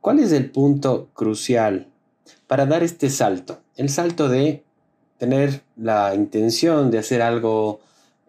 ¿Cuál 0.00 0.18
es 0.20 0.32
el 0.32 0.50
punto 0.50 1.10
crucial 1.12 1.86
para 2.46 2.64
dar 2.64 2.82
este 2.82 3.10
salto? 3.10 3.60
El 3.76 3.90
salto 3.90 4.30
de 4.30 4.64
tener 5.18 5.60
la 5.76 6.14
intención 6.14 6.90
de 6.90 6.98
hacer 6.98 7.20
algo 7.20 7.80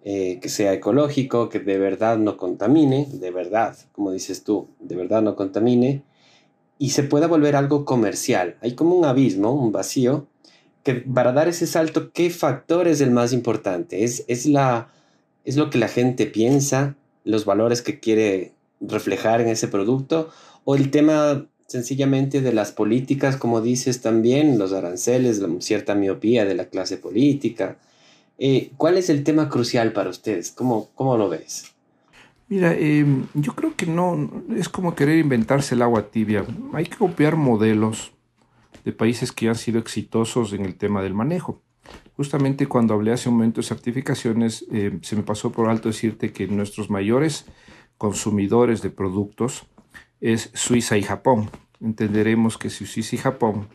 eh, 0.03 0.39
que 0.41 0.49
sea 0.49 0.73
ecológico, 0.73 1.47
que 1.47 1.59
de 1.59 1.77
verdad 1.77 2.17
no 2.17 2.35
contamine, 2.35 3.07
de 3.09 3.31
verdad, 3.31 3.77
como 3.93 4.11
dices 4.11 4.43
tú, 4.43 4.67
de 4.81 4.97
verdad 4.97 5.21
no 5.21 5.37
contamine, 5.37 6.03
y 6.77 6.89
se 6.89 7.03
pueda 7.03 7.27
volver 7.27 7.55
algo 7.55 7.85
comercial. 7.85 8.57
Hay 8.59 8.75
como 8.75 8.95
un 8.95 9.05
abismo, 9.05 9.53
un 9.53 9.71
vacío, 9.71 10.27
que 10.83 10.95
para 10.95 11.31
dar 11.31 11.47
ese 11.47 11.67
salto, 11.67 12.11
¿qué 12.11 12.31
factor 12.31 12.89
es 12.89 12.99
el 12.99 13.11
más 13.11 13.31
importante? 13.31 14.03
¿Es, 14.03 14.25
es, 14.27 14.45
la, 14.45 14.89
¿Es 15.45 15.55
lo 15.55 15.69
que 15.69 15.77
la 15.77 15.87
gente 15.87 16.25
piensa, 16.25 16.97
los 17.23 17.45
valores 17.45 17.81
que 17.81 18.01
quiere 18.01 18.51
reflejar 18.81 19.39
en 19.39 19.47
ese 19.47 19.69
producto? 19.69 20.29
¿O 20.65 20.75
el 20.75 20.91
tema 20.91 21.47
sencillamente 21.71 22.41
de 22.41 22.53
las 22.53 22.71
políticas, 22.71 23.37
como 23.37 23.61
dices 23.61 24.01
también, 24.01 24.59
los 24.59 24.73
aranceles, 24.73 25.39
la 25.39 25.49
cierta 25.59 25.95
miopía 25.95 26.45
de 26.45 26.55
la 26.55 26.65
clase 26.65 26.97
política. 26.97 27.77
Eh, 28.37 28.71
¿Cuál 28.77 28.97
es 28.97 29.09
el 29.09 29.23
tema 29.23 29.49
crucial 29.49 29.93
para 29.93 30.09
ustedes? 30.09 30.51
¿Cómo, 30.51 30.89
cómo 30.95 31.17
lo 31.17 31.29
ves? 31.29 31.71
Mira, 32.49 32.73
em, 32.73 33.27
yo 33.33 33.55
creo 33.55 33.75
que 33.77 33.85
no, 33.85 34.29
es 34.57 34.67
como 34.67 34.93
querer 34.93 35.17
inventarse 35.19 35.75
el 35.75 35.81
agua 35.81 36.11
tibia. 36.11 36.45
Hay 36.73 36.83
que 36.83 36.97
copiar 36.97 37.37
modelos 37.37 38.11
de 38.83 38.91
países 38.91 39.31
que 39.31 39.47
han 39.47 39.55
sido 39.55 39.79
exitosos 39.79 40.51
en 40.51 40.65
el 40.65 40.75
tema 40.75 41.01
del 41.01 41.13
manejo. 41.13 41.61
Justamente 42.17 42.67
cuando 42.67 42.93
hablé 42.93 43.13
hace 43.13 43.29
un 43.29 43.35
momento 43.35 43.61
de 43.61 43.67
certificaciones, 43.67 44.65
em, 44.71 45.01
se 45.01 45.15
me 45.15 45.23
pasó 45.23 45.51
por 45.51 45.69
alto 45.69 45.87
decirte 45.87 46.33
que 46.33 46.47
nuestros 46.47 46.89
mayores 46.89 47.45
consumidores 47.97 48.81
de 48.81 48.89
productos 48.89 49.67
es 50.21 50.51
Suiza 50.53 50.97
y 50.97 51.03
Japón. 51.03 51.49
Entenderemos 51.81 52.57
que 52.57 52.69
si 52.69 52.85
Suiza 52.85 53.15
y 53.15 53.19
Japón 53.19 53.67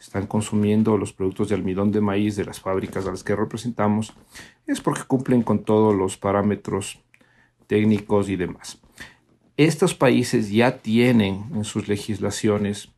están 0.00 0.26
consumiendo 0.26 0.96
los 0.96 1.12
productos 1.12 1.50
de 1.50 1.54
almidón 1.54 1.92
de 1.92 2.00
maíz 2.00 2.34
de 2.34 2.44
las 2.44 2.58
fábricas 2.58 3.06
a 3.06 3.10
las 3.10 3.22
que 3.22 3.36
representamos, 3.36 4.14
es 4.66 4.80
porque 4.80 5.04
cumplen 5.04 5.42
con 5.42 5.62
todos 5.62 5.94
los 5.94 6.16
parámetros 6.16 7.00
técnicos 7.68 8.28
y 8.28 8.36
demás. 8.36 8.80
Estos 9.56 9.94
países 9.94 10.50
ya 10.50 10.78
tienen 10.78 11.44
en 11.54 11.64
sus 11.64 11.86
legislaciones 11.86 12.88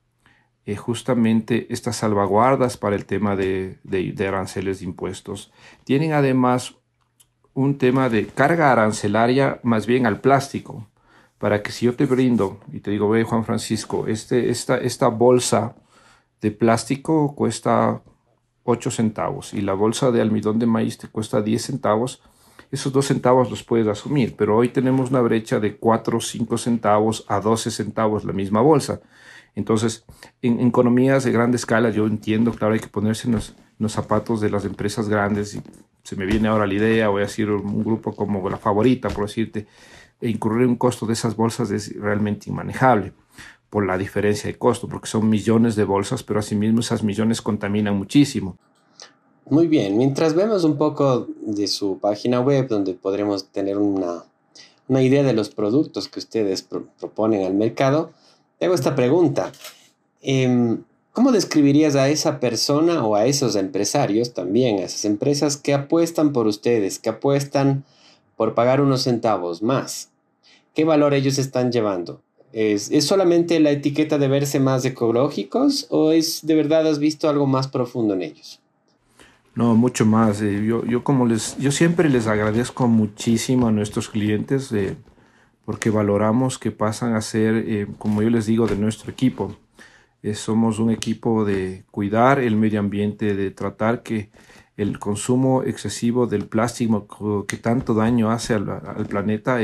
eh, 0.64 0.76
justamente 0.76 1.66
estas 1.68 1.96
salvaguardas 1.96 2.78
para 2.78 2.96
el 2.96 3.04
tema 3.04 3.36
de, 3.36 3.78
de 3.82 4.26
aranceles 4.26 4.78
de 4.78 4.86
impuestos. 4.86 5.52
Tienen 5.82 6.12
además 6.12 6.76
un 7.52 7.76
tema 7.76 8.08
de 8.08 8.26
carga 8.26 8.72
arancelaria 8.72 9.60
más 9.62 9.86
bien 9.86 10.06
al 10.06 10.20
plástico 10.20 10.88
para 11.44 11.62
que 11.62 11.72
si 11.72 11.84
yo 11.84 11.94
te 11.94 12.06
brindo 12.06 12.58
y 12.72 12.80
te 12.80 12.90
digo, 12.90 13.10
ve 13.10 13.22
Juan 13.22 13.44
Francisco, 13.44 14.06
este, 14.06 14.48
esta, 14.48 14.78
esta 14.78 15.08
bolsa 15.08 15.76
de 16.40 16.50
plástico 16.50 17.34
cuesta 17.34 18.00
8 18.62 18.90
centavos 18.90 19.52
y 19.52 19.60
la 19.60 19.74
bolsa 19.74 20.10
de 20.10 20.22
almidón 20.22 20.58
de 20.58 20.64
maíz 20.64 20.96
te 20.96 21.06
cuesta 21.06 21.42
10 21.42 21.62
centavos, 21.62 22.22
esos 22.70 22.94
2 22.94 23.04
centavos 23.04 23.50
los 23.50 23.62
puedes 23.62 23.86
asumir, 23.88 24.36
pero 24.38 24.56
hoy 24.56 24.70
tenemos 24.70 25.10
una 25.10 25.20
brecha 25.20 25.60
de 25.60 25.76
4 25.76 26.16
o 26.16 26.20
5 26.22 26.56
centavos 26.56 27.26
a 27.28 27.40
12 27.40 27.70
centavos 27.70 28.24
la 28.24 28.32
misma 28.32 28.62
bolsa. 28.62 29.02
Entonces, 29.54 30.06
en, 30.40 30.60
economías 30.60 31.24
de 31.24 31.32
grande 31.32 31.58
escala, 31.58 31.90
yo 31.90 32.06
entiendo, 32.06 32.52
claro, 32.52 32.72
hay 32.72 32.80
que 32.80 32.88
ponerse 32.88 33.28
en 33.28 33.34
los, 33.34 33.54
los, 33.78 33.92
zapatos 33.92 34.40
de 34.40 34.48
las 34.48 34.64
empresas 34.64 35.10
grandes 35.10 35.54
y 35.56 35.62
se 36.04 36.16
me 36.16 36.24
viene 36.24 36.48
ahora 36.48 36.66
la 36.66 36.72
idea, 36.72 37.08
voy 37.08 37.20
a 37.20 37.26
decir 37.26 37.50
un 37.50 37.84
grupo 37.84 38.16
como 38.16 38.48
la 38.48 38.56
favorita, 38.56 39.10
por 39.10 39.26
decirte, 39.26 39.66
e 40.24 40.30
incurrir 40.30 40.66
un 40.66 40.76
costo 40.76 41.04
de 41.04 41.12
esas 41.12 41.36
bolsas 41.36 41.70
es 41.70 41.94
realmente 42.00 42.48
inmanejable 42.48 43.12
por 43.68 43.84
la 43.84 43.98
diferencia 43.98 44.48
de 44.50 44.56
costo, 44.56 44.88
porque 44.88 45.06
son 45.06 45.28
millones 45.28 45.76
de 45.76 45.84
bolsas, 45.84 46.22
pero 46.22 46.40
asimismo 46.40 46.80
esas 46.80 47.02
millones 47.02 47.42
contaminan 47.42 47.98
muchísimo. 47.98 48.56
Muy 49.50 49.66
bien, 49.66 49.98
mientras 49.98 50.34
vemos 50.34 50.64
un 50.64 50.78
poco 50.78 51.28
de 51.42 51.66
su 51.66 51.98
página 51.98 52.40
web, 52.40 52.68
donde 52.68 52.94
podremos 52.94 53.48
tener 53.48 53.76
una, 53.76 54.24
una 54.88 55.02
idea 55.02 55.22
de 55.22 55.34
los 55.34 55.50
productos 55.50 56.08
que 56.08 56.20
ustedes 56.20 56.62
proponen 56.62 57.44
al 57.44 57.52
mercado, 57.52 58.10
tengo 58.58 58.74
esta 58.74 58.94
pregunta. 58.94 59.52
Em, 60.22 60.84
¿Cómo 61.12 61.32
describirías 61.32 61.96
a 61.96 62.08
esa 62.08 62.40
persona 62.40 63.04
o 63.04 63.14
a 63.14 63.26
esos 63.26 63.56
empresarios 63.56 64.32
también, 64.32 64.78
a 64.78 64.84
esas 64.84 65.04
empresas 65.04 65.58
que 65.58 65.74
apuestan 65.74 66.32
por 66.32 66.46
ustedes, 66.46 66.98
que 66.98 67.10
apuestan 67.10 67.84
por 68.36 68.54
pagar 68.54 68.80
unos 68.80 69.02
centavos 69.02 69.62
más? 69.62 70.13
¿Qué 70.74 70.84
valor 70.84 71.14
ellos 71.14 71.38
están 71.38 71.70
llevando? 71.70 72.20
¿Es, 72.52 72.90
solamente 73.04 73.58
la 73.58 73.70
etiqueta 73.72 74.16
de 74.18 74.28
verse 74.28 74.60
más 74.60 74.84
ecológicos 74.84 75.86
o 75.90 76.12
es 76.12 76.46
de 76.46 76.54
verdad 76.54 76.86
has 76.86 77.00
visto 77.00 77.28
algo 77.28 77.46
más 77.46 77.66
profundo 77.66 78.14
en 78.14 78.22
ellos? 78.22 78.60
No, 79.56 79.74
mucho 79.74 80.06
más. 80.06 80.40
Eh, 80.40 80.64
yo, 80.64 80.84
yo, 80.84 81.02
como 81.02 81.26
les, 81.26 81.56
yo 81.58 81.72
siempre 81.72 82.08
les 82.08 82.26
agradezco 82.26 82.86
muchísimo 82.88 83.68
a 83.68 83.72
nuestros 83.72 84.08
clientes 84.08 84.70
eh, 84.72 84.96
porque 85.64 85.90
valoramos 85.90 86.58
que 86.58 86.70
pasan 86.70 87.14
a 87.14 87.20
ser, 87.20 87.56
eh, 87.56 87.86
como 87.98 88.22
yo 88.22 88.30
les 88.30 88.46
digo, 88.46 88.66
de 88.66 88.76
nuestro 88.76 89.10
equipo. 89.10 89.56
somos 90.34 90.78
un 90.78 90.90
equipo 90.90 91.44
de 91.44 91.84
cuidar 91.90 92.38
el 92.38 92.56
medio 92.56 92.80
ambiente, 92.80 93.34
de 93.34 93.50
tratar 93.50 94.02
que 94.02 94.30
el 94.76 94.98
consumo 94.98 95.62
excesivo 95.64 96.26
del 96.26 96.46
plástico 96.46 97.46
que 97.46 97.56
tanto 97.56 97.94
daño 97.94 98.30
hace 98.30 98.54
al, 98.54 98.68
al 98.70 99.06
planeta 99.06 99.58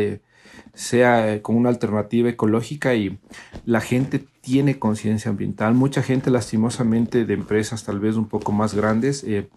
sea 0.75 1.35
eh, 1.35 1.43
con 1.43 1.57
una 1.57 1.69
alternativa 1.69 2.29
ecológica 2.29 2.95
y 2.95 3.19
la 3.65 3.81
gente 3.81 4.25
tiene 4.41 4.79
conciencia 4.79 5.31
ambiental. 5.31 5.75
Mucha 5.75 6.03
gente 6.03 6.31
lastimosamente 6.31 7.25
de 7.25 7.35
empresas 7.35 7.85
tal 7.85 8.01
vez 8.01 8.17
un 8.17 8.29
poco 8.29 8.53
más 8.53 8.75
grandes, 8.75 9.25
eh, 9.25 9.49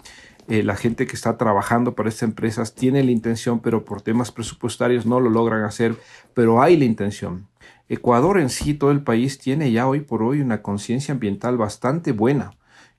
eh, 0.50 0.62
la 0.62 0.76
gente 0.76 1.08
que 1.08 1.16
está 1.16 1.38
trabajando 1.38 1.96
para 1.96 2.10
estas 2.10 2.24
empresas 2.24 2.76
tiene 2.76 3.04
la 3.04 3.12
intención, 3.12 3.60
pero 3.60 3.86
por 3.86 4.02
temas 4.02 4.32
presupuestarios 4.32 5.06
no 5.06 5.20
lo 5.22 5.30
logran 5.30 5.64
hacer, 5.64 5.96
pero 6.34 6.62
hay 6.62 6.76
la 6.76 6.86
intención. 6.86 7.48
Ecuador 7.88 8.40
en 8.40 8.50
sí, 8.50 8.74
todo 8.74 8.92
el 8.92 9.04
país, 9.04 9.40
tiene 9.40 9.72
ya 9.72 9.88
hoy 9.88 10.02
por 10.02 10.22
hoy 10.22 10.42
una 10.42 10.62
conciencia 10.62 11.14
ambiental 11.14 11.58
bastante 11.58 12.12
buena. 12.12 12.52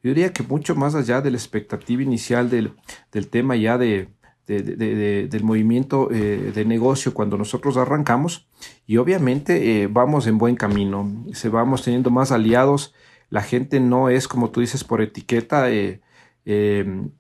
Yo 0.02 0.10
diría 0.10 0.32
que 0.32 0.42
mucho 0.42 0.74
más 0.74 0.94
allá 0.94 1.20
de 1.20 1.30
la 1.30 1.36
expectativa 1.36 2.02
inicial 2.02 2.48
del, 2.48 2.72
del 3.12 3.28
tema 3.28 3.56
ya 3.56 3.76
de, 3.76 4.08
del 4.46 5.42
movimiento 5.42 6.10
eh, 6.10 6.52
de 6.54 6.64
negocio 6.64 7.14
cuando 7.14 7.38
nosotros 7.38 7.76
arrancamos. 7.76 8.46
Y 8.86 8.98
obviamente 8.98 9.82
eh, 9.82 9.86
vamos 9.86 10.26
en 10.26 10.38
buen 10.38 10.56
camino, 10.56 11.10
se 11.32 11.48
vamos 11.48 11.82
teniendo 11.82 12.10
más 12.10 12.32
aliados, 12.32 12.94
la 13.30 13.42
gente 13.42 13.80
no 13.80 14.08
es 14.08 14.28
como 14.28 14.50
tú 14.50 14.60
dices 14.60 14.84
por 14.84 15.00
etiqueta, 15.00 15.70
eh, 15.70 16.00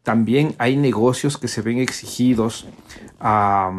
también 0.02 0.54
hay 0.58 0.76
negocios 0.76 1.38
que 1.38 1.48
se 1.48 1.62
ven 1.62 1.78
exigidos 1.78 2.66
a, 3.18 3.72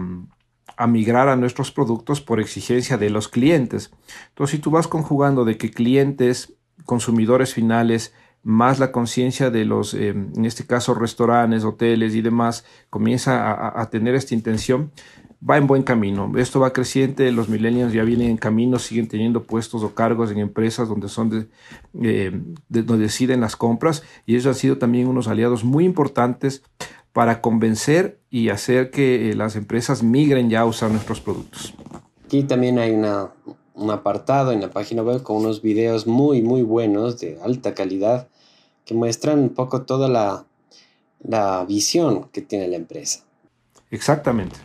a, 0.75 0.87
migrar 0.87 1.29
a 1.29 1.35
nuestros 1.35 1.71
productos 1.71 2.21
por 2.21 2.39
exigencia 2.39 2.97
de 2.97 3.11
los 3.11 3.27
clientes. 3.27 3.91
Entonces 4.29 4.55
si 4.55 4.61
tú 4.61 4.71
vas 4.71 4.87
conjugando 4.87 5.45
de 5.45 5.57
que 5.57 5.69
clientes, 5.69 6.53
consumidores 6.85 7.53
finales, 7.53 8.11
más 8.45 8.77
la 8.77 8.91
conciencia 8.91 9.49
de 9.49 9.65
los, 9.65 9.95
eh, 9.95 10.09
en 10.09 10.45
este 10.45 10.67
caso, 10.67 10.93
restaurantes, 10.93 11.63
hoteles 11.63 12.13
y 12.13 12.21
demás, 12.21 12.63
comienza 12.91 13.81
a, 13.81 13.89
tener 13.89 14.13
esta 14.13 14.35
intención, 14.35 14.91
va 15.47 15.57
en 15.57 15.65
buen 15.65 15.81
camino. 15.81 16.31
Esto 16.37 16.59
va 16.59 16.71
creciente, 16.71 17.31
los 17.31 17.49
millennials 17.49 17.91
ya 17.91 18.03
vienen 18.03 18.29
en 18.29 18.37
camino, 18.37 18.77
siguen 18.77 19.07
teniendo 19.07 19.43
puestos 19.43 19.81
o 19.81 19.95
cargos 19.95 20.29
en 20.29 20.37
empresas 20.37 20.87
donde 20.87 21.09
son 21.09 21.31
de, 21.31 21.47
eh, 22.03 22.39
donde 22.69 23.05
deciden 23.05 23.41
las 23.41 23.55
compras 23.55 24.03
y 24.27 24.33
ellos 24.35 24.45
han 24.45 24.55
sido 24.55 24.77
también 24.77 25.07
unos 25.07 25.27
aliados 25.27 25.63
muy 25.63 25.83
importantes 25.83 26.61
para 27.13 27.41
convencer 27.41 28.19
y 28.29 28.49
hacer 28.49 28.91
que 28.91 29.31
eh, 29.31 29.33
las 29.33 29.55
empresas 29.55 30.03
migren 30.03 30.51
ya 30.51 30.61
a 30.61 30.65
usar 30.65 30.91
nuestros 30.91 31.19
productos. 31.19 31.73
Aquí 32.23 32.43
también 32.43 32.77
hay 32.77 32.91
una, 32.91 33.31
un 33.73 33.89
apartado 33.89 34.51
en 34.51 34.61
la 34.61 34.69
página 34.69 35.01
web 35.01 35.23
con 35.23 35.37
unos 35.37 35.63
videos 35.63 36.05
muy, 36.05 36.43
muy 36.43 36.61
buenos 36.61 37.19
de 37.19 37.39
alta 37.41 37.73
calidad 37.73 38.27
que 38.86 38.94
muestran 38.94 39.39
un 39.39 39.50
poco 39.50 39.82
toda 39.82 40.08
la, 40.08 40.46
visión 41.68 42.30
que 42.32 42.42
tiene 42.42 42.68
la 42.68 42.75
empresa. 42.75 43.24
Exactamente. 43.89 44.56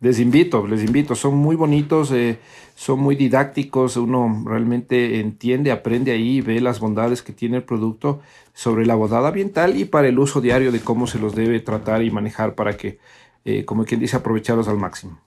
Les 0.00 0.20
invito, 0.20 0.66
les 0.66 0.84
invito, 0.84 1.14
son 1.14 1.36
muy 1.36 1.56
bonitos, 1.56 2.12
eh, 2.12 2.38
son 2.74 3.00
muy 3.00 3.16
didácticos, 3.16 3.96
uno 3.96 4.44
realmente 4.46 5.20
entiende, 5.20 5.72
aprende 5.72 6.12
ahí, 6.12 6.42
ve 6.42 6.60
las 6.60 6.78
bondades 6.78 7.22
que 7.22 7.32
tiene 7.32 7.56
el 7.56 7.64
producto 7.64 8.20
sobre 8.52 8.86
la 8.86 8.94
bondad 8.94 9.26
ambiental 9.26 9.76
y 9.76 9.86
para 9.86 10.06
el 10.08 10.18
uso 10.18 10.40
diario 10.40 10.70
de 10.70 10.80
cómo 10.80 11.06
se 11.06 11.18
los 11.18 11.34
debe 11.34 11.60
tratar 11.60 12.02
y 12.02 12.10
manejar 12.10 12.54
para 12.54 12.76
que, 12.76 12.98
eh, 13.44 13.64
como 13.64 13.84
quien 13.84 13.98
dice, 13.98 14.16
aprovecharlos 14.16 14.68
al 14.68 14.76
máximo. 14.76 15.18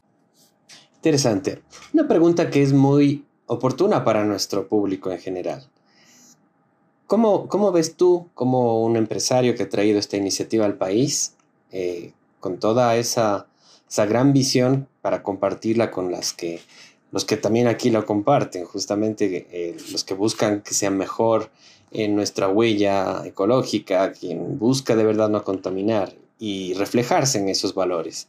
Interesante. 0.96 1.64
Una 1.94 2.08
pregunta 2.08 2.50
que 2.50 2.62
es 2.62 2.72
muy 2.72 3.26
oportuna 3.48 4.04
para 4.04 4.24
nuestro 4.24 4.68
público 4.68 5.12
en 5.12 5.18
general. 5.18 5.68
¿Cómo, 7.10 7.50
cómo 7.50 7.74
ves 7.74 7.96
tú 7.96 8.30
como 8.34 8.82
un 8.82 8.96
empresario 8.96 9.56
que 9.56 9.64
ha 9.64 9.70
traído 9.70 10.00
esta 10.00 10.16
iniciativa 10.16 10.66
al 10.66 10.76
país, 10.76 11.34
eh, 11.72 12.14
con 12.40 12.58
toda 12.58 12.96
esa 12.96 13.50
esa 13.90 14.06
gran 14.06 14.34
visión 14.34 14.88
para 15.02 15.24
compartirla 15.24 15.90
con 15.90 16.12
las 16.12 16.34
que, 16.34 16.62
los 17.12 17.26
que 17.26 17.38
también 17.38 17.68
aquí 17.68 17.90
lo 17.90 18.06
comparten, 18.06 18.66
justamente 18.66 19.48
eh, 19.52 19.76
los 19.92 20.04
que 20.04 20.14
buscan 20.14 20.62
que 20.62 20.76
sea 20.76 20.92
mejor 20.92 21.50
en 21.92 22.16
nuestra 22.16 22.48
huella 22.48 23.24
ecológica, 23.26 24.12
quien 24.12 24.60
busca 24.60 24.96
de 24.96 25.04
verdad 25.04 25.30
no 25.30 25.44
contaminar 25.44 26.14
y 26.38 26.76
reflejarse 26.76 27.40
en 27.40 27.50
esos 27.50 27.74
valores. 27.74 28.28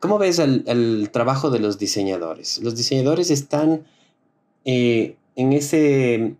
¿Cómo 0.00 0.18
ves 0.18 0.38
el, 0.38 1.10
trabajo 1.12 1.50
de 1.50 1.58
los 1.58 1.78
diseñadores? 1.78 2.58
Los 2.58 2.74
diseñadores 2.74 3.30
están 3.30 3.84
eh, 4.64 5.16
en, 5.36 5.52
ese, 5.52 6.34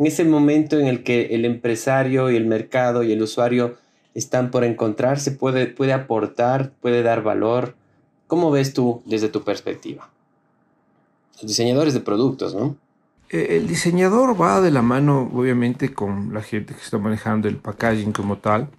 en 0.00 0.06
ese 0.06 0.24
momento 0.24 0.80
en 0.80 0.86
el 0.86 1.02
que 1.02 1.26
el 1.34 1.44
empresario 1.44 2.30
y 2.30 2.36
el 2.36 2.46
mercado 2.46 3.02
y 3.02 3.12
el 3.12 3.20
usuario 3.20 3.76
están 4.14 4.50
por 4.50 4.64
encontrarse, 4.64 5.30
puede, 5.30 5.66
puede 5.66 5.92
aportar, 5.92 6.72
puede 6.80 7.02
dar 7.02 7.22
valor. 7.22 7.74
¿Cómo 8.26 8.50
ves 8.50 8.72
tú 8.72 9.02
desde 9.04 9.28
tu 9.28 9.44
perspectiva? 9.44 10.08
Los 11.34 11.48
diseñadores 11.48 11.92
de 11.92 12.00
productos, 12.00 12.54
¿no? 12.54 12.76
Eh, 13.28 13.58
el 13.58 13.68
diseñador 13.68 14.40
va 14.40 14.62
de 14.62 14.70
la 14.70 14.80
mano, 14.80 15.30
obviamente, 15.34 15.92
con 15.92 16.32
la 16.32 16.40
gente 16.40 16.74
que 16.74 16.80
está 16.80 16.96
manejando 16.96 17.46
el 17.46 17.56
packaging 17.56 18.12
como 18.12 18.38
tal. 18.38 18.70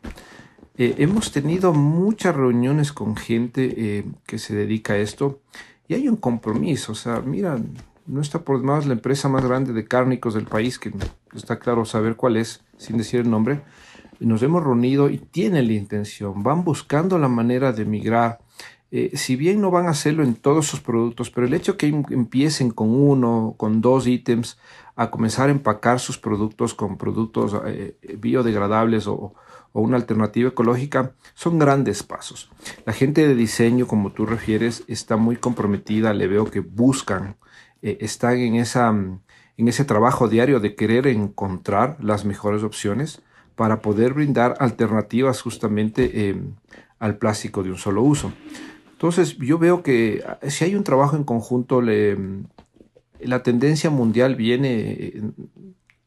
Eh, 0.75 0.95
hemos 0.97 1.31
tenido 1.31 1.71
muchas 1.71 2.35
reuniones 2.35 2.91
con 2.91 3.15
gente 3.15 3.75
eh, 3.77 4.05
que 4.25 4.39
se 4.39 4.55
dedica 4.55 4.93
a 4.93 4.97
esto 4.97 5.39
y 5.87 5.93
hay 5.93 6.09
un 6.09 6.17
compromiso. 6.17 6.93
O 6.93 6.95
sea, 6.95 7.21
mira, 7.21 7.59
no 8.11 8.19
está 8.19 8.43
por 8.43 8.59
demás 8.59 8.85
la 8.85 8.93
empresa 8.93 9.29
más 9.29 9.43
grande 9.45 9.71
de 9.71 9.87
cárnicos 9.87 10.33
del 10.33 10.45
país, 10.45 10.77
que 10.77 10.91
está 11.33 11.59
claro 11.59 11.85
saber 11.85 12.17
cuál 12.17 12.35
es, 12.35 12.61
sin 12.77 12.97
decir 12.97 13.21
el 13.21 13.29
nombre, 13.29 13.61
nos 14.19 14.43
hemos 14.43 14.63
reunido 14.63 15.09
y 15.09 15.17
tienen 15.17 15.67
la 15.67 15.73
intención, 15.73 16.43
van 16.43 16.63
buscando 16.65 17.17
la 17.17 17.29
manera 17.29 17.71
de 17.71 17.85
migrar. 17.85 18.39
Eh, 18.91 19.11
si 19.15 19.37
bien 19.37 19.61
no 19.61 19.71
van 19.71 19.87
a 19.87 19.91
hacerlo 19.91 20.23
en 20.23 20.35
todos 20.35 20.67
sus 20.67 20.81
productos, 20.81 21.31
pero 21.31 21.47
el 21.47 21.53
hecho 21.53 21.77
que 21.77 21.87
em, 21.87 22.03
empiecen 22.09 22.71
con 22.71 22.89
uno, 22.89 23.55
con 23.55 23.79
dos 23.79 24.05
ítems, 24.05 24.57
a 24.97 25.09
comenzar 25.09 25.47
a 25.47 25.53
empacar 25.53 26.01
sus 26.01 26.17
productos 26.17 26.73
con 26.73 26.97
productos 26.97 27.55
eh, 27.65 27.95
biodegradables 28.19 29.07
o, 29.07 29.33
una 29.73 29.95
alternativa 29.95 30.49
ecológica, 30.49 31.13
son 31.33 31.57
grandes 31.57 32.03
pasos. 32.03 32.51
La 32.85 32.91
gente 32.91 33.25
de 33.25 33.35
diseño, 33.35 33.87
como 33.87 34.11
tú 34.11 34.25
refieres, 34.25 34.83
está 34.87 35.15
muy 35.15 35.37
comprometida, 35.37 36.13
le 36.13 36.27
veo 36.27 36.51
que 36.51 36.59
buscan, 36.59 37.37
eh, 37.81 37.97
están 38.01 38.37
en, 38.37 38.55
esa, 38.55 38.89
en 38.89 39.67
ese 39.67 39.85
trabajo 39.85 40.27
diario 40.27 40.59
de 40.59 40.75
querer 40.75 41.07
encontrar 41.07 41.97
las 41.99 42.25
mejores 42.25 42.63
opciones 42.63 43.21
para 43.55 43.81
poder 43.81 44.13
brindar 44.13 44.55
alternativas 44.59 45.41
justamente 45.41 46.29
em, 46.29 46.55
al 46.99 47.17
plástico 47.17 47.63
de 47.63 47.71
un 47.71 47.77
solo 47.77 48.01
uso. 48.01 48.31
Entonces 48.91 49.37
yo 49.37 49.57
veo 49.57 49.83
que 49.83 50.23
ah, 50.25 50.37
si 50.49 50.65
hay 50.65 50.75
un 50.75 50.83
trabajo 50.83 51.15
en 51.15 51.23
conjunto, 51.23 51.81
em, 51.89 52.45
la 53.19 53.43
tendencia 53.43 53.89
mundial 53.89 54.35
viene 54.35 55.33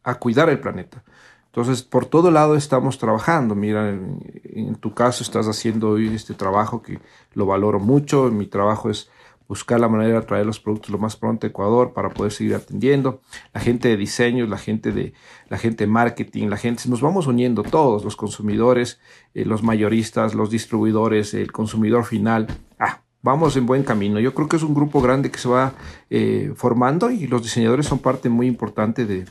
a 0.03 0.17
cuidar 0.17 0.49
el 0.51 0.61
planeta. 0.61 1.03
Entonces, 1.47 1.85
por 1.85 2.07
todo 2.07 2.33
lado 2.33 2.57
estamos 2.57 2.99
trabajando. 2.99 3.55
Mira, 3.55 3.91
en, 3.91 4.19
en, 4.43 4.75
tu 4.75 4.93
caso 4.93 5.23
estás 5.23 5.47
haciendo 5.47 5.91
hoy 5.91 6.13
este 6.13 6.35
trabajo 6.35 6.83
que 6.83 6.99
lo 7.35 7.47
valoro 7.47 7.79
mucho. 7.79 8.29
Mi 8.33 8.47
trabajo 8.47 8.91
es 8.91 9.09
buscar 9.49 9.81
la 9.81 9.89
manera 9.89 10.21
de 10.21 10.27
traer 10.27 10.47
los 10.47 10.61
productos 10.61 10.91
lo 10.91 10.99
más 10.99 11.17
pronto 11.17 11.47
a 11.47 11.51
Ecuador 11.51 11.93
para 11.93 12.11
poder 12.11 12.33
seguir 12.33 12.55
atendiendo. 12.55 13.21
La 13.53 13.61
gente 13.61 13.89
de 13.89 13.97
diseño, 13.97 14.47
la 14.47 14.59
gente 14.59 14.93
de, 14.93 15.13
la 15.49 15.59
gente 15.59 15.87
marketing, 15.87 16.49
la 16.49 16.57
gente, 16.57 16.89
nos 16.89 17.01
vamos 17.01 17.27
uniendo 17.27 17.63
todos, 17.63 18.05
los 18.05 18.17
consumidores, 18.17 18.99
eh, 19.35 19.45
los 19.45 19.63
mayoristas, 19.63 20.35
los 20.35 20.51
distribuidores, 20.51 21.35
el 21.35 21.53
consumidor 21.53 22.05
final. 22.05 22.47
Ah, 22.79 23.03
vamos 23.23 23.57
en 23.57 23.67
buen 23.67 23.83
camino. 23.83 24.21
Yo 24.21 24.35
creo 24.35 24.49
que 24.49 24.57
es 24.57 24.63
un 24.63 24.75
grupo 24.75 25.01
grande 25.01 25.31
que 25.31 25.39
se 25.39 25.49
va 25.49 25.75
eh, 26.11 26.53
formando 26.57 27.11
y 27.11 27.27
los 27.27 27.43
diseñadores 27.43 27.87
son 27.87 27.99
parte 27.99 28.29
muy 28.29 28.47
importante 28.47 29.05
de, 29.05 29.27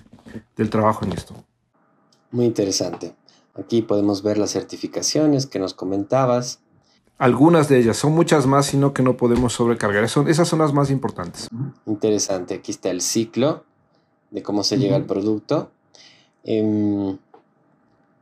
del 0.55 0.69
trabajo 0.69 1.05
en 1.05 1.13
esto. 1.13 1.35
Muy 2.31 2.45
interesante. 2.45 3.15
Aquí 3.55 3.83
podemos 3.83 4.23
ver 4.23 4.39
las 4.39 4.51
certificaciones 4.51 5.45
que 5.45 5.59
nos 5.59 5.75
comentabas 5.75 6.61
algunas 7.17 7.69
de 7.69 7.79
ellas, 7.79 7.97
son 7.97 8.13
muchas 8.13 8.47
más, 8.47 8.65
sino 8.65 8.93
que 8.93 9.03
no 9.03 9.17
podemos 9.17 9.53
sobrecargar. 9.53 10.07
Son, 10.09 10.27
esas 10.27 10.47
son 10.47 10.59
las 10.59 10.73
más 10.73 10.89
importantes. 10.89 11.47
Interesante, 11.85 12.55
aquí 12.55 12.71
está 12.71 12.89
el 12.89 13.01
ciclo 13.01 13.63
de 14.31 14.41
cómo 14.41 14.63
se 14.63 14.77
llega 14.77 14.95
al 14.95 15.05
producto. 15.05 15.71
Em, 16.43 17.17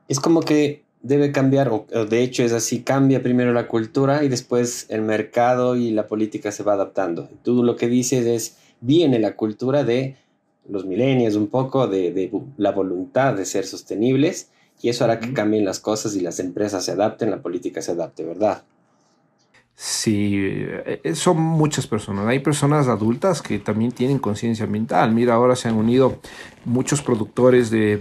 es 0.07 0.19
como 0.19 0.41
que 0.41 0.83
debe 1.01 1.31
cambiar, 1.31 1.69
o 1.69 2.05
de 2.07 2.21
hecho 2.21 2.43
es 2.43 2.51
así, 2.51 2.83
cambia 2.83 3.23
primero 3.23 3.53
la 3.53 3.67
cultura 3.67 4.23
y 4.23 4.29
después 4.29 4.85
el 4.89 5.01
mercado 5.01 5.75
y 5.75 5.91
la 5.91 6.05
política 6.07 6.51
se 6.51 6.63
va 6.63 6.73
adaptando. 6.73 7.29
Tú 7.43 7.63
lo 7.63 7.75
que 7.75 7.87
dices 7.87 8.25
es, 8.25 8.57
viene 8.81 9.19
la 9.19 9.35
cultura 9.35 9.83
de 9.83 10.17
los 10.69 10.85
milenios 10.85 11.35
un 11.35 11.47
poco, 11.47 11.87
de, 11.87 12.11
de 12.11 12.31
la 12.57 12.71
voluntad 12.71 13.33
de 13.33 13.45
ser 13.45 13.65
sostenibles 13.65 14.49
y 14.81 14.89
eso 14.89 15.03
hará 15.03 15.19
que 15.19 15.33
cambien 15.33 15.65
las 15.65 15.79
cosas 15.79 16.15
y 16.15 16.19
las 16.19 16.39
empresas 16.39 16.85
se 16.85 16.91
adapten, 16.91 17.31
la 17.31 17.41
política 17.41 17.81
se 17.81 17.91
adapte, 17.91 18.23
¿verdad? 18.23 18.63
Sí, 19.83 20.35
eh, 20.37 21.01
eh, 21.03 21.15
son 21.15 21.41
muchas 21.41 21.87
personas. 21.87 22.27
Hay 22.27 22.37
personas 22.37 22.87
adultas 22.87 23.41
que 23.41 23.57
también 23.57 23.91
tienen 23.91 24.19
conciencia 24.19 24.65
ambiental. 24.65 25.11
Mira, 25.11 25.33
ahora 25.33 25.55
se 25.55 25.69
han 25.69 25.75
unido 25.75 26.19
muchos 26.65 27.01
productores 27.01 27.71
de 27.71 27.99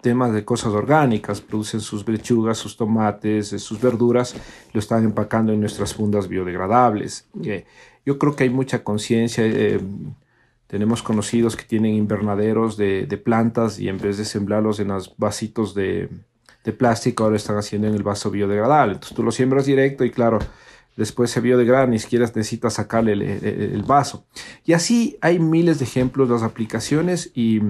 temas 0.00 0.32
de 0.32 0.44
cosas 0.44 0.74
orgánicas, 0.74 1.40
producen 1.40 1.80
sus 1.80 2.06
lechugas, 2.08 2.58
sus 2.58 2.76
tomates, 2.76 3.52
eh, 3.52 3.58
sus 3.58 3.80
verduras, 3.80 4.36
lo 4.72 4.78
están 4.78 5.02
empacando 5.02 5.52
en 5.52 5.58
nuestras 5.58 5.92
fundas 5.92 6.28
biodegradables. 6.28 7.26
yo 8.06 8.18
creo 8.20 8.36
que 8.36 8.44
hay 8.44 8.50
mucha 8.50 8.84
conciencia. 8.84 9.42
tenemos 10.68 11.02
conocidos 11.02 11.56
que 11.56 11.64
tienen 11.64 11.94
invernaderos 11.94 12.76
de, 12.76 13.20
plantas 13.24 13.80
y 13.80 13.88
en 13.88 13.98
vez 13.98 14.18
de 14.18 14.24
sembrarlos 14.24 14.78
en 14.78 14.88
los 14.88 15.16
vasitos 15.16 15.74
de, 15.74 16.10
de 16.62 16.72
plástico, 16.72 17.24
ahora 17.24 17.36
están 17.36 17.56
haciendo 17.56 17.88
en 17.88 17.94
el 17.94 18.04
vaso 18.04 18.30
biodegradable. 18.30 18.92
Entonces 18.92 19.16
tú 19.16 19.24
lo 19.24 19.32
siembras 19.32 19.66
directo 19.66 20.04
y 20.04 20.12
claro, 20.12 20.38
después 20.98 21.30
se 21.30 21.40
vio 21.40 21.56
de 21.56 21.64
gran, 21.64 21.90
ni 21.90 22.00
siquiera 22.00 22.26
necesitas 22.26 22.74
sacarle 22.74 23.12
el, 23.12 23.82
vaso. 23.84 24.26
Y 24.64 24.72
así 24.72 25.16
hay 25.20 25.38
miles 25.38 25.78
de 25.78 25.84
ejemplos, 25.84 26.28
las 26.28 26.42
aplicaciones 26.42 27.30
y, 27.34 27.60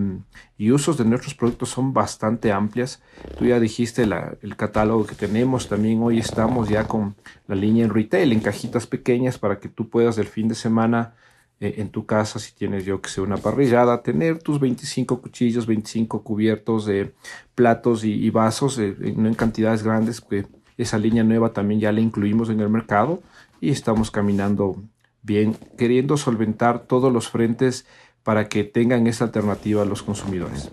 usos 0.73 0.97
de 0.97 1.05
nuestros 1.05 1.35
productos 1.35 1.69
son 1.69 1.93
bastante 1.93 2.51
amplias. 2.51 3.03
Tú 3.39 3.45
ya 3.45 3.61
dijiste 3.61 4.03
el 4.03 4.57
catálogo 4.57 5.05
que 5.05 5.15
tenemos, 5.15 5.69
también 5.69 6.03
hoy 6.03 6.19
estamos 6.19 6.71
ya 6.71 6.85
con 6.89 7.17
la 7.47 7.55
línea 7.55 7.85
en 7.85 7.93
retail, 7.93 8.33
en 8.33 8.41
cajitas 8.41 8.87
pequeñas 8.87 9.39
para 9.39 9.61
que 9.61 9.69
tú 9.69 9.91
puedas 9.91 10.17
el 10.17 10.27
fin 10.27 10.49
de 10.49 10.55
semana 10.55 11.15
eh, 11.61 11.75
en 11.79 11.91
tu 11.91 12.07
casa, 12.07 12.39
si 12.39 12.55
tienes 12.55 12.85
yo 12.87 13.03
que 13.03 13.11
sé 13.11 13.21
una 13.21 13.37
parrillada, 13.37 14.03
tener 14.03 14.39
tus 14.39 14.59
25 14.59 15.21
cuchillos, 15.21 15.67
25 15.67 16.23
cubiertos 16.23 16.87
de 16.87 17.13
platos 17.55 18.05
y, 18.05 18.31
vasos, 18.31 18.79
eh, 18.79 18.95
no 19.17 19.29
en 19.29 19.35
cantidades 19.35 19.83
grandes, 19.83 20.21
que 20.21 20.47
esa 20.79 20.97
línea 20.99 21.25
nueva 21.25 21.53
también 21.53 21.81
ya 21.81 21.93
la 21.93 22.01
incluimos 22.01 22.49
en 22.49 22.61
el 22.61 22.71
mercado 22.71 23.21
y 23.61 23.71
estamos 23.71 24.11
caminando 24.11 24.83
bien, 25.23 25.57
queriendo 25.77 26.17
solventar 26.17 26.87
todos 26.87 27.13
los 27.13 27.29
frentes 27.29 27.87
para 28.23 28.49
que 28.49 28.65
tengan 28.65 29.07
esa 29.07 29.25
alternativa 29.25 29.83
a 29.83 29.85
los 29.87 30.03
consumidores. 30.03 30.71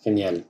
Genial. 0.00 0.44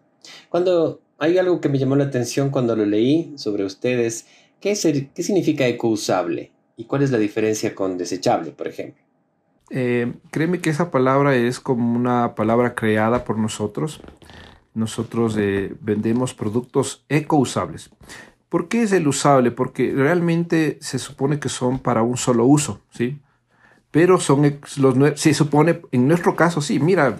Cuando 0.49 1.01
hay 1.19 1.39
algo 1.39 1.61
que 1.61 1.69
me 1.69 1.79
llamó 1.79 1.97
la 1.97 2.05
atención 2.05 2.51
cuando 2.51 2.77
lo 2.77 2.87
leí 2.87 3.35
sobre 3.37 3.65
ustedes, 3.65 4.27
¿qué, 4.61 4.71
es 4.71 4.83
qué 4.83 5.23
significa 5.23 5.67
ecousable? 5.67 6.53
¿Y 6.77 6.85
cuál 6.85 7.03
es 7.03 7.11
la 7.11 7.19
diferencia 7.19 7.75
con 7.75 7.99
desechable, 7.99 8.51
por 8.51 8.67
ejemplo? 8.67 9.03
Eh, 9.71 10.13
créeme 10.31 10.61
que 10.61 10.71
esa 10.71 10.91
palabra 10.91 11.37
es 11.37 11.61
como 11.61 11.97
una 11.97 12.35
palabra 12.35 12.75
creada 12.75 13.25
por 13.25 13.39
nosotros. 13.39 14.01
Nosotros 14.75 15.37
eh, 15.39 15.75
vendemos 15.81 16.35
productos 16.35 17.05
ecousables. 17.09 17.91
¿Por 18.55 18.69
qué 18.69 18.85
es 18.85 18.93
el 18.93 19.09
usable? 19.09 19.51
Porque 19.51 19.93
realmente 19.93 20.79
se 20.81 21.01
supone 21.01 21.41
que 21.41 21.49
son 21.49 21.81
para 21.81 22.05
un 22.05 22.17
solo 22.17 22.45
uso, 22.45 22.83
¿sí? 22.89 23.21
Pero 23.91 24.21
son 24.21 24.61
los 24.77 25.21
se 25.21 25.35
supone, 25.35 25.83
en 25.91 26.07
nuestro 26.07 26.37
caso, 26.37 26.61
sí, 26.61 26.79
mira, 26.79 27.19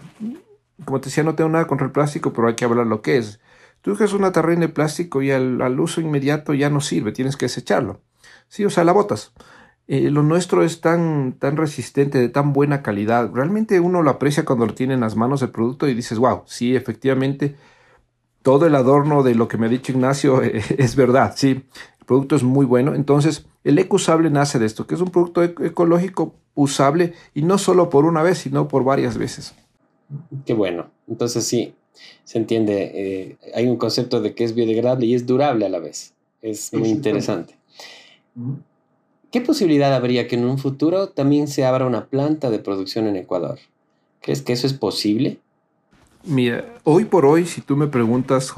como 0.85 1.01
te 1.01 1.07
decía, 1.07 1.25
no 1.25 1.35
tengo 1.35 1.51
nada 1.51 1.67
contra 1.67 1.89
el 1.89 1.93
plástico, 1.93 2.33
pero 2.33 2.47
hay 2.47 2.55
que 2.55 2.65
hablar 2.65 2.87
lo 2.87 3.03
que 3.03 3.17
es. 3.17 3.41
Tú 3.81 3.91
dejas 3.91 4.13
una 4.13 4.31
tarrina 4.31 4.61
de 4.61 4.69
plástico 4.69 5.23
y 5.23 5.33
al, 5.33 5.81
uso 5.81 6.01
inmediato 6.01 6.55
ya 6.55 6.71
no 6.71 6.81
sirve, 6.81 7.11
tienes 7.11 7.37
que 7.37 7.47
desecharlo. 7.47 8.01
Sí, 8.47 8.65
o 8.65 8.71
sea, 8.71 8.85
la 8.85 8.93
botas. 8.93 9.33
eh, 9.89 10.11
lo 10.13 10.23
nuestro 10.23 10.63
es 10.63 10.81
tan, 10.81 11.33
tan 11.41 11.57
resistente, 11.57 12.21
de 12.21 12.29
tan 12.29 12.53
buena 12.53 12.81
calidad. 12.81 13.33
Realmente 13.35 13.81
uno 13.81 14.05
lo 14.05 14.11
aprecia 14.11 14.45
cuando 14.45 14.67
lo 14.67 14.75
tiene 14.75 14.95
en 14.95 15.01
las 15.01 15.17
manos 15.17 15.43
el 15.43 15.51
producto 15.51 15.89
y 15.89 15.95
dices, 15.95 16.17
wow, 16.17 16.45
sí, 16.47 16.77
efectivamente, 16.77 17.57
todo 18.45 18.67
el 18.67 18.75
adorno 18.75 19.23
de 19.23 19.35
lo 19.35 19.49
que 19.49 19.57
me 19.57 19.67
ha 19.67 19.69
dicho 19.71 19.91
Ignacio 19.91 20.43
es 20.43 20.95
verdad, 20.95 21.33
sí, 21.35 21.49
el 21.49 22.07
producto 22.07 22.37
es 22.37 22.43
muy 22.43 22.67
bueno. 22.67 22.95
Entonces, 22.95 23.47
el 23.65 23.79
eco 23.79 23.97
usable 23.97 24.29
nace 24.31 24.59
de 24.59 24.67
esto, 24.67 24.87
que 24.87 24.95
es 24.95 25.01
un 25.01 25.11
producto 25.11 25.43
ecológico 25.43 26.35
usable 26.55 27.15
y 27.35 27.43
no 27.43 27.57
solo 27.57 27.89
por 27.89 28.05
una 28.05 28.23
vez, 28.23 28.39
sino 28.39 28.69
por 28.69 28.85
varias 28.85 29.17
veces. 29.17 29.55
Qué 30.45 30.53
bueno. 30.53 30.91
Entonces 31.09 31.45
sí, 31.45 31.75
se 32.25 32.39
entiende. 32.39 32.93
Eh, 32.95 33.37
hay 33.55 33.67
un 33.67 33.79
concepto 33.79 34.21
de 34.21 34.35
que 34.35 34.45
es 34.45 34.55
biodegradable 34.55 35.07
y 35.07 35.15
es 35.15 35.27
durable 35.27 35.65
a 35.65 35.71
la 35.71 35.79
vez. 35.79 36.13
Es 36.43 36.71
muy 36.75 36.91
interesante. 36.91 37.57
¿Qué 39.31 39.41
posibilidad 39.41 39.95
habría 39.95 40.29
que 40.29 40.37
en 40.37 40.45
un 40.45 40.59
futuro 40.59 41.09
también 41.09 41.49
se 41.49 41.65
abra 41.65 41.87
una 41.87 42.09
planta 42.09 42.51
de 42.51 42.59
producción 42.59 43.07
en 43.07 43.17
Ecuador? 43.17 43.59
¿Crees 44.21 44.43
que 44.43 44.53
eso 44.53 44.67
es 44.67 44.75
posible? 44.75 45.39
Mira, 46.27 46.65
hoy 46.85 47.05
por 47.05 47.27
hoy, 47.27 47.47
si 47.47 47.61
tú 47.61 47.77
me 47.77 47.87
preguntas, 47.87 48.55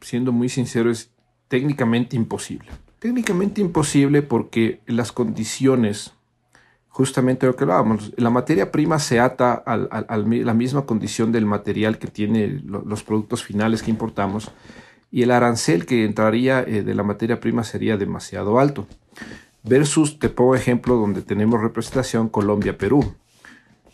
siendo 0.00 0.32
muy 0.32 0.48
sincero, 0.48 0.90
es 0.90 1.10
técnicamente 1.48 2.16
imposible. 2.16 2.70
Técnicamente 2.98 3.60
imposible 3.60 4.22
porque 4.22 4.80
las 4.86 5.12
condiciones 5.12 6.12
justamente 6.92 7.46
lo 7.46 7.56
que 7.56 7.64
hablábamos, 7.64 8.12
la 8.16 8.28
materia 8.28 8.70
prima 8.70 8.98
se 8.98 9.18
ata 9.18 9.54
a 9.54 10.16
la 10.18 10.54
misma 10.54 10.84
condición 10.84 11.32
del 11.32 11.46
material 11.46 11.98
que 11.98 12.06
tiene 12.06 12.60
los 12.64 13.02
productos 13.02 13.42
finales 13.42 13.82
que 13.82 13.90
importamos 13.90 14.50
y 15.10 15.22
el 15.22 15.30
arancel 15.30 15.86
que 15.86 16.04
entraría 16.04 16.60
eh, 16.60 16.82
de 16.82 16.94
la 16.94 17.02
materia 17.02 17.40
prima 17.40 17.64
sería 17.64 17.96
demasiado 17.96 18.58
alto. 18.58 18.86
Versus, 19.62 20.18
te 20.18 20.28
pongo 20.28 20.54
ejemplo 20.54 20.96
donde 20.96 21.22
tenemos 21.22 21.60
representación 21.60 22.28
Colombia-Perú. 22.28 23.14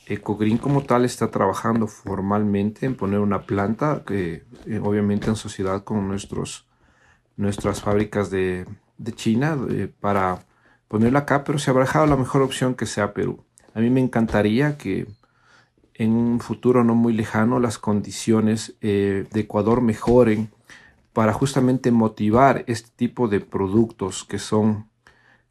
Ecogreen 0.09 0.59
como 0.59 0.83
tal 0.83 1.05
está 1.05 1.31
trabajando 1.31 1.87
formalmente 1.87 2.87
en 2.87 2.97
poner 2.97 3.21
una 3.21 3.43
planta, 3.43 4.03
que 4.07 4.45
eh, 4.67 4.81
obviamente 4.83 5.29
en 5.29 5.37
sociedad 5.37 5.85
con 5.85 6.09
nuestros, 6.09 6.67
nuestras 7.37 7.83
fábricas 7.83 8.31
de, 8.31 8.67
China, 9.15 9.57
para 10.01 10.45
ponerla 10.89 11.21
acá, 11.21 11.45
pero 11.45 11.59
se 11.59 11.71
ha 11.71 11.75
barajado 11.75 12.07
la 12.07 12.17
mejor 12.17 12.43
opción 12.43 12.75
que 12.75 12.87
sea 12.87 13.15
Perú. 13.15 13.45
A 13.75 13.81
mí 13.81 13.91
me 13.91 14.01
encantaría 14.01 14.77
que 14.77 15.07
en 15.95 16.13
un 16.13 16.41
futuro 16.41 16.85
no 16.85 16.95
muy 16.95 17.13
lejano 17.13 17.61
las 17.61 17.79
condiciones 17.79 18.75
eh, 18.81 19.27
de 19.31 19.41
Ecuador 19.41 19.83
mejoren 19.83 20.51
para 21.13 21.33
justamente 21.33 21.91
motivar 21.91 22.65
este 22.69 22.91
tipo 22.95 23.29
de 23.29 23.41
productos 23.41 24.25
que 24.25 24.39
son 24.39 24.89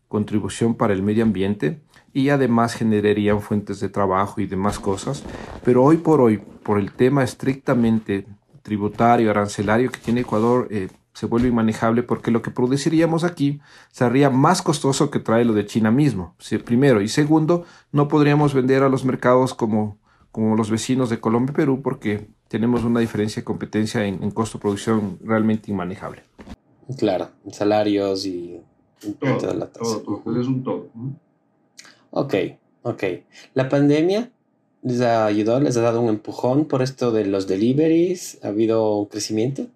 contribución 0.08 0.76
para 0.76 0.93
el 0.93 1.04
medio 1.04 1.24
ambiente 1.24 1.82
y 2.17 2.32
además 2.32 2.73
generarían 2.73 3.41
fuentes 3.41 3.80
de 3.80 3.89
trabajo 3.89 4.41
y 4.41 4.47
demás 4.47 4.80
cosas. 4.80 5.21
Pero 5.63 5.84
hoy 5.84 5.97
por 5.97 6.19
hoy, 6.19 6.39
por 6.39 6.80
el 6.80 6.91
tema 6.91 7.23
estrictamente 7.23 8.25
tributario, 8.63 9.30
arancelario 9.30 9.91
que 9.91 9.99
tiene 9.99 10.21
Ecuador, 10.21 10.67
eh, 10.71 10.88
se 11.13 11.27
vuelve 11.27 11.49
inmanejable 11.49 12.01
porque 12.01 12.32
lo 12.32 12.41
que 12.41 12.49
produciríamos 12.49 13.23
aquí 13.23 13.62
sería 13.91 14.32
más 14.32 14.63
costoso 14.63 15.12
que 15.12 15.19
traerlo 15.19 15.53
de 15.53 15.67
China 15.67 15.91
mismo, 15.91 16.36
primero. 16.65 17.03
Y 17.03 17.08
segundo, 17.08 17.65
no 17.91 18.08
podríamos 18.08 18.56
vender 18.56 18.82
a 18.82 18.89
los 18.89 19.06
mercados 19.06 19.53
como, 19.53 19.99
como 20.32 20.56
los 20.56 20.71
vecinos 20.71 21.12
de 21.12 21.19
Colombia 21.19 21.51
y 21.51 21.56
Perú 21.56 21.84
porque 21.84 22.30
tenemos 22.47 22.84
una 22.84 22.99
diferencia 22.99 23.41
de 23.41 23.45
competencia 23.45 24.03
en, 24.08 24.32
costo 24.32 24.58
de 24.58 24.63
producción 24.63 25.19
realmente 25.23 25.69
inmanejable. 25.69 26.23
Claro, 26.97 27.30
salarios 27.51 28.25
y... 28.25 28.60
Todo, 29.19 29.38
todo, 29.38 30.41
es 30.41 30.47
un 30.47 30.63
todo. 30.63 30.89
Ok, 32.12 32.36
ok. 32.84 33.04
¿La 33.54 33.70
pandemia 33.70 34.32
les 34.84 35.02
ha 35.02 35.26
ayudado, 35.26 35.60
les 35.60 35.78
ha 35.78 35.82
dado 35.82 36.02
un 36.02 36.10
empujón 36.10 36.65
por 36.65 36.82
esto 36.82 37.12
de 37.12 37.26
los 37.26 37.48
deliveries? 37.48 38.39
¿Ha 38.43 38.48
habido 38.48 38.98
un 38.98 39.06
crecimiento? 39.08 39.67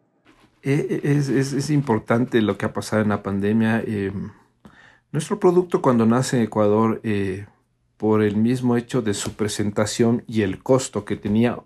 Eh, 0.64 1.02
eh, 1.04 1.18
es, 1.18 1.70
importante 1.72 2.42
lo 2.42 2.58
que 2.58 2.66
ha 2.66 2.74
pasado 2.74 3.02
en 3.02 3.10
la 3.10 3.24
pandemia. 3.24 3.82
Em, 3.82 4.32
nuestro 5.12 5.40
producto 5.40 5.82
cuando 5.82 6.06
nace 6.06 6.38
en 6.38 6.44
Ecuador, 6.44 7.02
eh, 7.04 7.46
por 7.98 8.24
el 8.24 8.38
mismo 8.38 8.78
hecho 8.78 9.02
de 9.02 9.14
su 9.14 9.34
presentación 9.34 10.24
y 10.28 10.42
el 10.42 10.64
costo 10.64 11.06
que 11.06 11.16
tenía, 11.16 11.58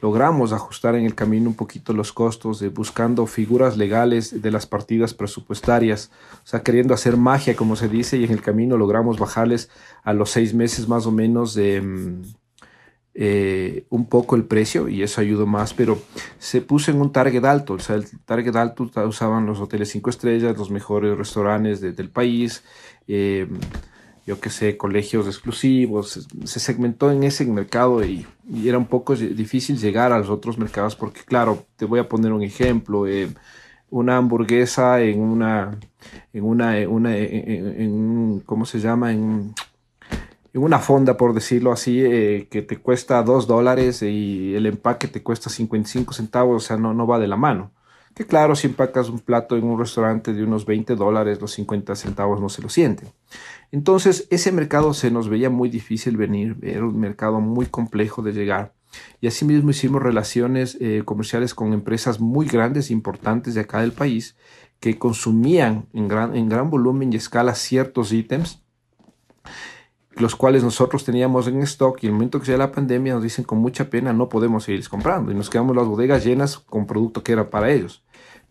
logramos 0.00 0.52
ajustar 0.52 0.94
en 0.96 1.04
el 1.04 1.14
camino 1.14 1.48
un 1.48 1.54
poquito 1.54 1.92
los 1.92 2.12
costos, 2.12 2.60
de 2.60 2.68
buscando 2.68 3.26
figuras 3.26 3.76
legales 3.76 4.42
de 4.42 4.50
las 4.50 4.66
partidas 4.66 5.14
presupuestarias, 5.14 6.10
o 6.44 6.46
sea, 6.46 6.62
queriendo 6.62 6.94
hacer 6.94 7.16
magia, 7.16 7.56
como 7.56 7.76
se 7.76 7.88
dice, 7.88 8.18
y 8.18 8.24
en 8.24 8.32
el 8.32 8.42
camino 8.42 8.76
logramos 8.76 9.18
bajarles 9.18 9.70
a 10.02 10.12
los 10.12 10.30
seis 10.30 10.54
meses 10.54 10.88
más 10.88 11.06
o 11.06 11.10
menos 11.10 11.54
de 11.54 11.76
em, 11.76 12.22
eh, 13.16 13.86
un 13.90 14.08
poco 14.08 14.34
el 14.34 14.44
precio 14.44 14.88
y 14.88 15.04
eso 15.04 15.20
ayudó 15.20 15.46
más, 15.46 15.72
pero 15.72 15.96
se 16.38 16.60
puso 16.60 16.90
en 16.90 17.00
un 17.00 17.12
target 17.12 17.44
alto, 17.44 17.74
o 17.74 17.78
sea, 17.78 17.94
el 17.94 18.06
target 18.24 18.56
alto 18.56 18.90
usaban 19.06 19.46
los 19.46 19.60
hoteles 19.60 19.90
cinco 19.90 20.10
estrellas, 20.10 20.58
los 20.58 20.70
mejores 20.72 21.16
restaurantes 21.16 21.80
del 21.80 22.10
país, 22.10 22.64
eh, 23.06 23.46
yo 24.26 24.40
que 24.40 24.50
sé, 24.50 24.76
colegios 24.76 25.26
exclusivos, 25.26 26.26
se 26.44 26.60
segmentó 26.60 27.10
en 27.10 27.24
ese 27.24 27.44
mercado 27.44 28.04
y, 28.04 28.26
era 28.64 28.78
un 28.78 28.86
poco 28.86 29.14
difícil 29.16 29.78
llegar 29.78 30.12
a 30.12 30.18
los 30.18 30.28
otros 30.28 30.58
mercados 30.58 30.96
porque, 30.96 31.22
claro, 31.22 31.66
te 31.76 31.86
voy 31.86 32.00
a 32.00 32.08
poner 32.08 32.32
un 32.32 32.42
ejemplo, 32.42 33.06
eh, 33.06 33.28
una 33.90 34.16
hamburguesa 34.16 35.00
en 35.00 35.20
una, 35.20 35.78
en 36.32 36.44
una, 36.44 36.74
una 36.88 37.16
en, 37.16 38.40
¿cómo 38.40 38.66
se 38.66 38.80
llama? 38.80 39.12
En 39.12 39.54
una 40.54 40.78
fonda, 40.78 41.16
por 41.16 41.34
decirlo 41.34 41.72
así, 41.72 42.00
eh, 42.04 42.48
que 42.50 42.62
te 42.62 42.78
cuesta 42.78 43.22
2 43.22 43.46
dólares 43.46 44.02
y 44.02 44.54
el 44.54 44.66
empaque 44.66 45.08
te 45.08 45.22
cuesta 45.22 45.50
55 45.50 46.12
centavos, 46.12 46.64
o 46.64 46.66
sea, 46.66 46.76
no, 46.76 46.94
no 46.94 47.06
va 47.06 47.18
de 47.18 47.28
la 47.28 47.36
mano. 47.36 47.72
Que 48.14 48.24
claro, 48.24 48.54
si 48.54 48.68
empacas 48.68 49.08
un 49.08 49.18
plato 49.18 49.56
en 49.56 49.64
un 49.64 49.78
restaurante 49.78 50.32
de 50.32 50.44
unos 50.44 50.66
20 50.66 50.94
dólares, 50.94 51.40
los 51.40 51.52
50 51.52 51.96
centavos 51.96 52.40
no 52.40 52.48
se 52.48 52.62
lo 52.62 52.68
sienten. 52.68 53.08
Entonces, 53.72 54.28
ese 54.30 54.52
mercado 54.52 54.94
se 54.94 55.10
nos 55.10 55.28
veía 55.28 55.50
muy 55.50 55.68
difícil 55.68 56.16
venir, 56.16 56.56
era 56.62 56.84
un 56.84 56.98
mercado 57.00 57.40
muy 57.40 57.66
complejo 57.66 58.22
de 58.22 58.32
llegar. 58.32 58.72
Y 59.20 59.26
asimismo 59.26 59.70
hicimos 59.70 60.00
relaciones 60.00 60.78
eh, 60.80 61.02
comerciales 61.04 61.54
con 61.54 61.72
empresas 61.72 62.20
muy 62.20 62.46
grandes, 62.46 62.92
importantes 62.92 63.54
de 63.54 63.62
acá 63.62 63.80
del 63.80 63.92
país, 63.92 64.36
que 64.78 64.96
consumían 64.96 65.86
en 65.92 66.06
gran, 66.06 66.36
en 66.36 66.48
gran 66.48 66.70
volumen 66.70 67.12
y 67.12 67.16
escala 67.16 67.56
ciertos 67.56 68.12
ítems 68.12 68.64
los 70.16 70.36
cuales 70.36 70.62
nosotros 70.62 71.04
teníamos 71.04 71.48
en 71.48 71.62
stock 71.62 72.02
y 72.02 72.06
en 72.06 72.10
el 72.10 72.14
momento 72.14 72.38
que 72.38 72.46
sea 72.46 72.56
la 72.56 72.72
pandemia 72.72 73.14
nos 73.14 73.22
dicen 73.22 73.44
con 73.44 73.58
mucha 73.58 73.90
pena 73.90 74.12
no 74.12 74.28
podemos 74.28 74.64
seguir 74.64 74.88
comprando 74.88 75.32
y 75.32 75.34
nos 75.34 75.50
quedamos 75.50 75.74
las 75.74 75.86
bodegas 75.86 76.24
llenas 76.24 76.58
con 76.58 76.86
producto 76.86 77.22
que 77.22 77.32
era 77.32 77.50
para 77.50 77.70
ellos. 77.72 78.03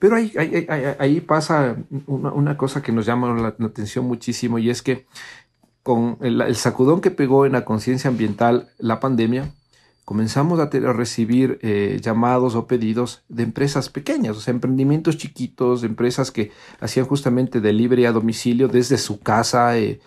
Pero 0.03 0.17
ahí, 0.17 0.33
ahí, 0.37 0.67
ahí, 0.99 1.21
pasa 1.21 1.77
una, 2.07 2.57
cosa 2.57 2.81
que 2.81 2.91
nos 2.91 3.05
llama 3.05 3.39
la, 3.39 3.65
atención 3.65 4.03
muchísimo 4.03 4.59
y 4.59 4.69
es 4.69 4.81
que 4.81 5.05
con 5.81 6.17
el, 6.19 6.53
sacudón 6.57 6.99
que 6.99 7.09
pegó 7.09 7.45
en 7.45 7.53
la 7.53 7.63
conciencia 7.63 8.09
ambiental 8.09 8.67
la 8.79 8.99
pandemia, 8.99 9.53
comenzamos 10.03 10.59
a, 10.59 10.65
recibir 10.91 11.57
eh, 11.61 12.01
llamados 12.01 12.55
o 12.55 12.67
pedidos 12.67 13.23
de 13.29 13.43
empresas 13.43 13.87
pequeñas, 13.87 14.35
o 14.35 14.41
sea, 14.41 14.53
emprendimientos 14.53 15.15
chiquitos, 15.15 15.85
empresas 15.85 16.31
que 16.31 16.51
hacían 16.81 17.05
justamente 17.05 17.61
delivery 17.61 18.05
a 18.05 18.11
domicilio 18.11 18.67
desde 18.67 18.97
su 18.97 19.21
casa. 19.21 19.77
Eh, 19.77 20.01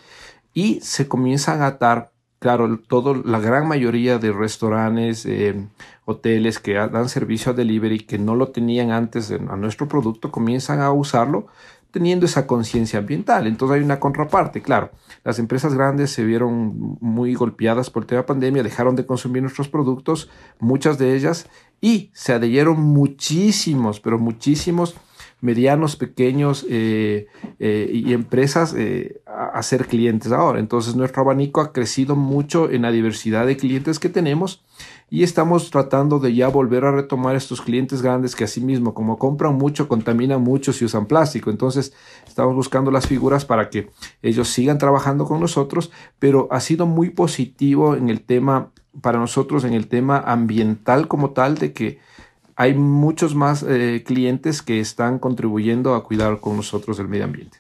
y 0.53 0.79
se 0.83 1.09
comienzan 1.09 1.63
a 1.63 1.69
atar, 1.69 2.13
claro, 2.39 2.79
todo, 2.79 3.15
la 3.15 3.41
gran 3.41 3.67
mayoría 3.69 4.19
de 4.19 4.33
restaurantes, 4.33 5.27
eh, 5.27 5.67
hoteles 6.05 6.59
que 6.59 6.75
dan 6.75 7.09
servicio 7.09 7.53
a 7.53 7.55
delivery 7.55 8.01
que 8.01 8.19
no 8.19 8.35
lo 8.35 8.49
tenían 8.49 8.91
antes 8.91 9.31
a 9.31 9.57
nuestro 9.57 9.89
producto, 9.89 10.31
comienzan 10.31 10.81
a 10.81 10.93
usarlo 10.93 11.47
teniendo 11.91 12.27
esa 12.27 12.47
conciencia 12.47 12.99
ambiental. 12.99 13.47
Entonces 13.47 13.77
hay 13.77 13.83
una 13.83 13.99
contraparte, 13.99 14.61
claro. 14.61 14.91
Las 15.25 15.39
empresas 15.39 15.73
grandes 15.73 16.11
se 16.11 16.25
vieron 16.25 16.99
muy 17.01 17.35
golpeadas 17.35 17.89
por 17.89 18.03
el 18.03 18.07
tema 18.07 18.21
de 18.21 18.27
pandemia, 18.27 18.63
dejaron 18.63 18.97
de 18.97 19.07
consumir 19.07 19.43
nuestros 19.43 19.69
productos, 19.69 20.29
muchas 20.59 20.99
de 20.99 21.17
ellas, 21.17 21.49
y 21.81 22.11
se 22.13 22.35
adhirieron 22.35 22.79
muchísimos, 22.81 24.01
pero 24.01 24.19
muchísimos 24.19 24.95
medianos, 25.41 25.97
pequeños 25.97 26.65
eh, 26.69 27.27
eh, 27.59 27.91
y 27.93 28.13
empresas 28.15 28.75
eh, 28.77 29.21
a, 29.27 29.63
ser 29.63 29.87
clientes 29.87 30.33
ahora. 30.33 30.59
Entonces 30.61 30.97
nuestro 30.97 31.23
abanico 31.23 31.61
ha 31.61 31.73
crecido 31.73 32.17
mucho 32.17 32.71
en 32.71 32.83
la 32.83 32.91
diversidad 32.91 33.47
de 33.47 33.57
clientes 33.57 33.99
que 33.99 34.09
tenemos 34.09 34.65
y 35.11 35.23
estamos 35.23 35.71
tratando 35.71 36.19
de 36.19 36.35
ya 36.35 36.49
volver 36.49 36.85
a 36.85 36.91
retomar 36.91 37.37
estos 37.37 37.61
clientes 37.61 38.03
grandes 38.03 38.35
que 38.35 38.45
asimismo 38.45 38.95
como 38.95 39.19
compran 39.19 39.55
mucho, 39.55 39.89
contaminan 39.89 40.43
mucho 40.43 40.73
si 40.73 40.85
usan 40.85 41.07
plástico. 41.07 41.51
Entonces 41.51 41.93
estamos 42.27 42.55
buscando 42.55 42.91
las 42.91 43.07
figuras 43.07 43.45
para 43.45 43.69
que 43.69 43.91
ellos 44.23 44.49
sigan 44.49 44.79
trabajando 44.79 45.27
con 45.27 45.41
nosotros, 45.41 45.93
pero 46.19 46.49
ha 46.51 46.61
sido 46.61 46.87
muy 46.87 47.11
positivo 47.11 47.95
en 47.95 48.09
el 48.09 48.23
tema 48.23 48.71
para 49.01 49.19
nosotros 49.19 49.65
en 49.65 49.75
el 49.75 49.89
tema 49.89 50.19
ambiental 50.19 51.07
como 51.09 51.31
tal 51.31 51.59
de 51.59 51.75
que 51.75 51.99
hay 52.57 52.75
muchos 52.75 53.35
más 53.35 53.63
eh, 53.63 54.03
clientes 54.05 54.63
que 54.63 54.81
están 54.81 55.19
contribuyendo 55.19 55.95
a 55.95 56.03
cuidar 56.03 56.41
con 56.41 56.57
nosotros 56.57 56.99
el 56.99 57.07
medio 57.07 57.25
ambiente. 57.25 57.59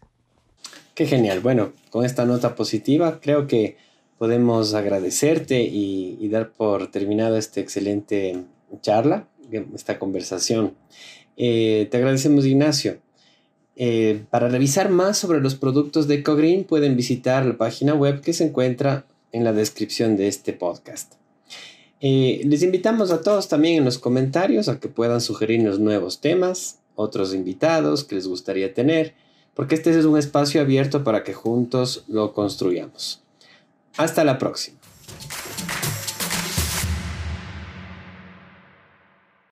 Qué 0.95 1.07
genial. 1.07 1.41
Bueno, 1.41 1.73
con 1.91 2.07
esta 2.07 2.25
nota 2.25 2.55
positiva 2.55 3.21
creo 3.21 3.47
que 3.47 3.77
podemos 4.17 4.73
agradecerte 4.73 5.63
y, 5.63 6.27
dar 6.29 6.51
por 6.51 6.91
terminado 6.91 7.37
esta 7.37 7.61
excelente 7.61 8.45
charla, 8.81 9.29
esta 9.75 9.99
conversación. 9.99 10.75
Eh, 11.37 11.87
te 11.91 11.99
agradecemos, 11.99 12.47
Ignacio. 12.47 12.99
Eh, 13.77 14.25
para 14.31 14.49
revisar 14.49 14.89
más 14.89 15.19
sobre 15.19 15.41
los 15.41 15.55
productos 15.55 16.09
de 16.09 16.17
EcoGreen 16.17 16.65
pueden 16.65 16.97
visitar 16.97 17.45
la 17.45 17.59
página 17.59 17.93
web 17.93 18.23
que 18.23 18.33
se 18.33 18.45
encuentra 18.45 19.05
en 19.33 19.45
la 19.45 19.53
descripción 19.53 20.17
de 20.17 20.29
este 20.29 20.55
podcast. 20.55 21.17
Eh, 22.09 22.42
les 22.45 22.62
invitamos 22.62 23.11
a 23.11 23.21
todos 23.21 23.49
también 23.49 23.79
en 23.79 23.85
los 23.85 23.99
comentarios 23.99 24.69
a 24.69 24.79
que 24.79 24.87
puedan 24.87 25.21
sugerirnos 25.21 25.81
nuevos 25.81 26.21
temas, 26.21 26.79
otros 26.95 27.35
invitados 27.35 28.05
que 28.05 28.14
les 28.14 28.29
gustaría 28.29 28.73
tener, 28.73 29.14
porque 29.55 29.75
este 29.75 29.90
es 29.90 30.05
un 30.05 30.16
espacio 30.16 30.61
abierto 30.61 31.03
para 31.03 31.25
que 31.25 31.35
juntos 31.35 32.05
lo 32.07 32.33
construyamos. 32.33 33.25
Hasta 33.97 34.23
la 34.23 34.38
próxima. 34.38 34.76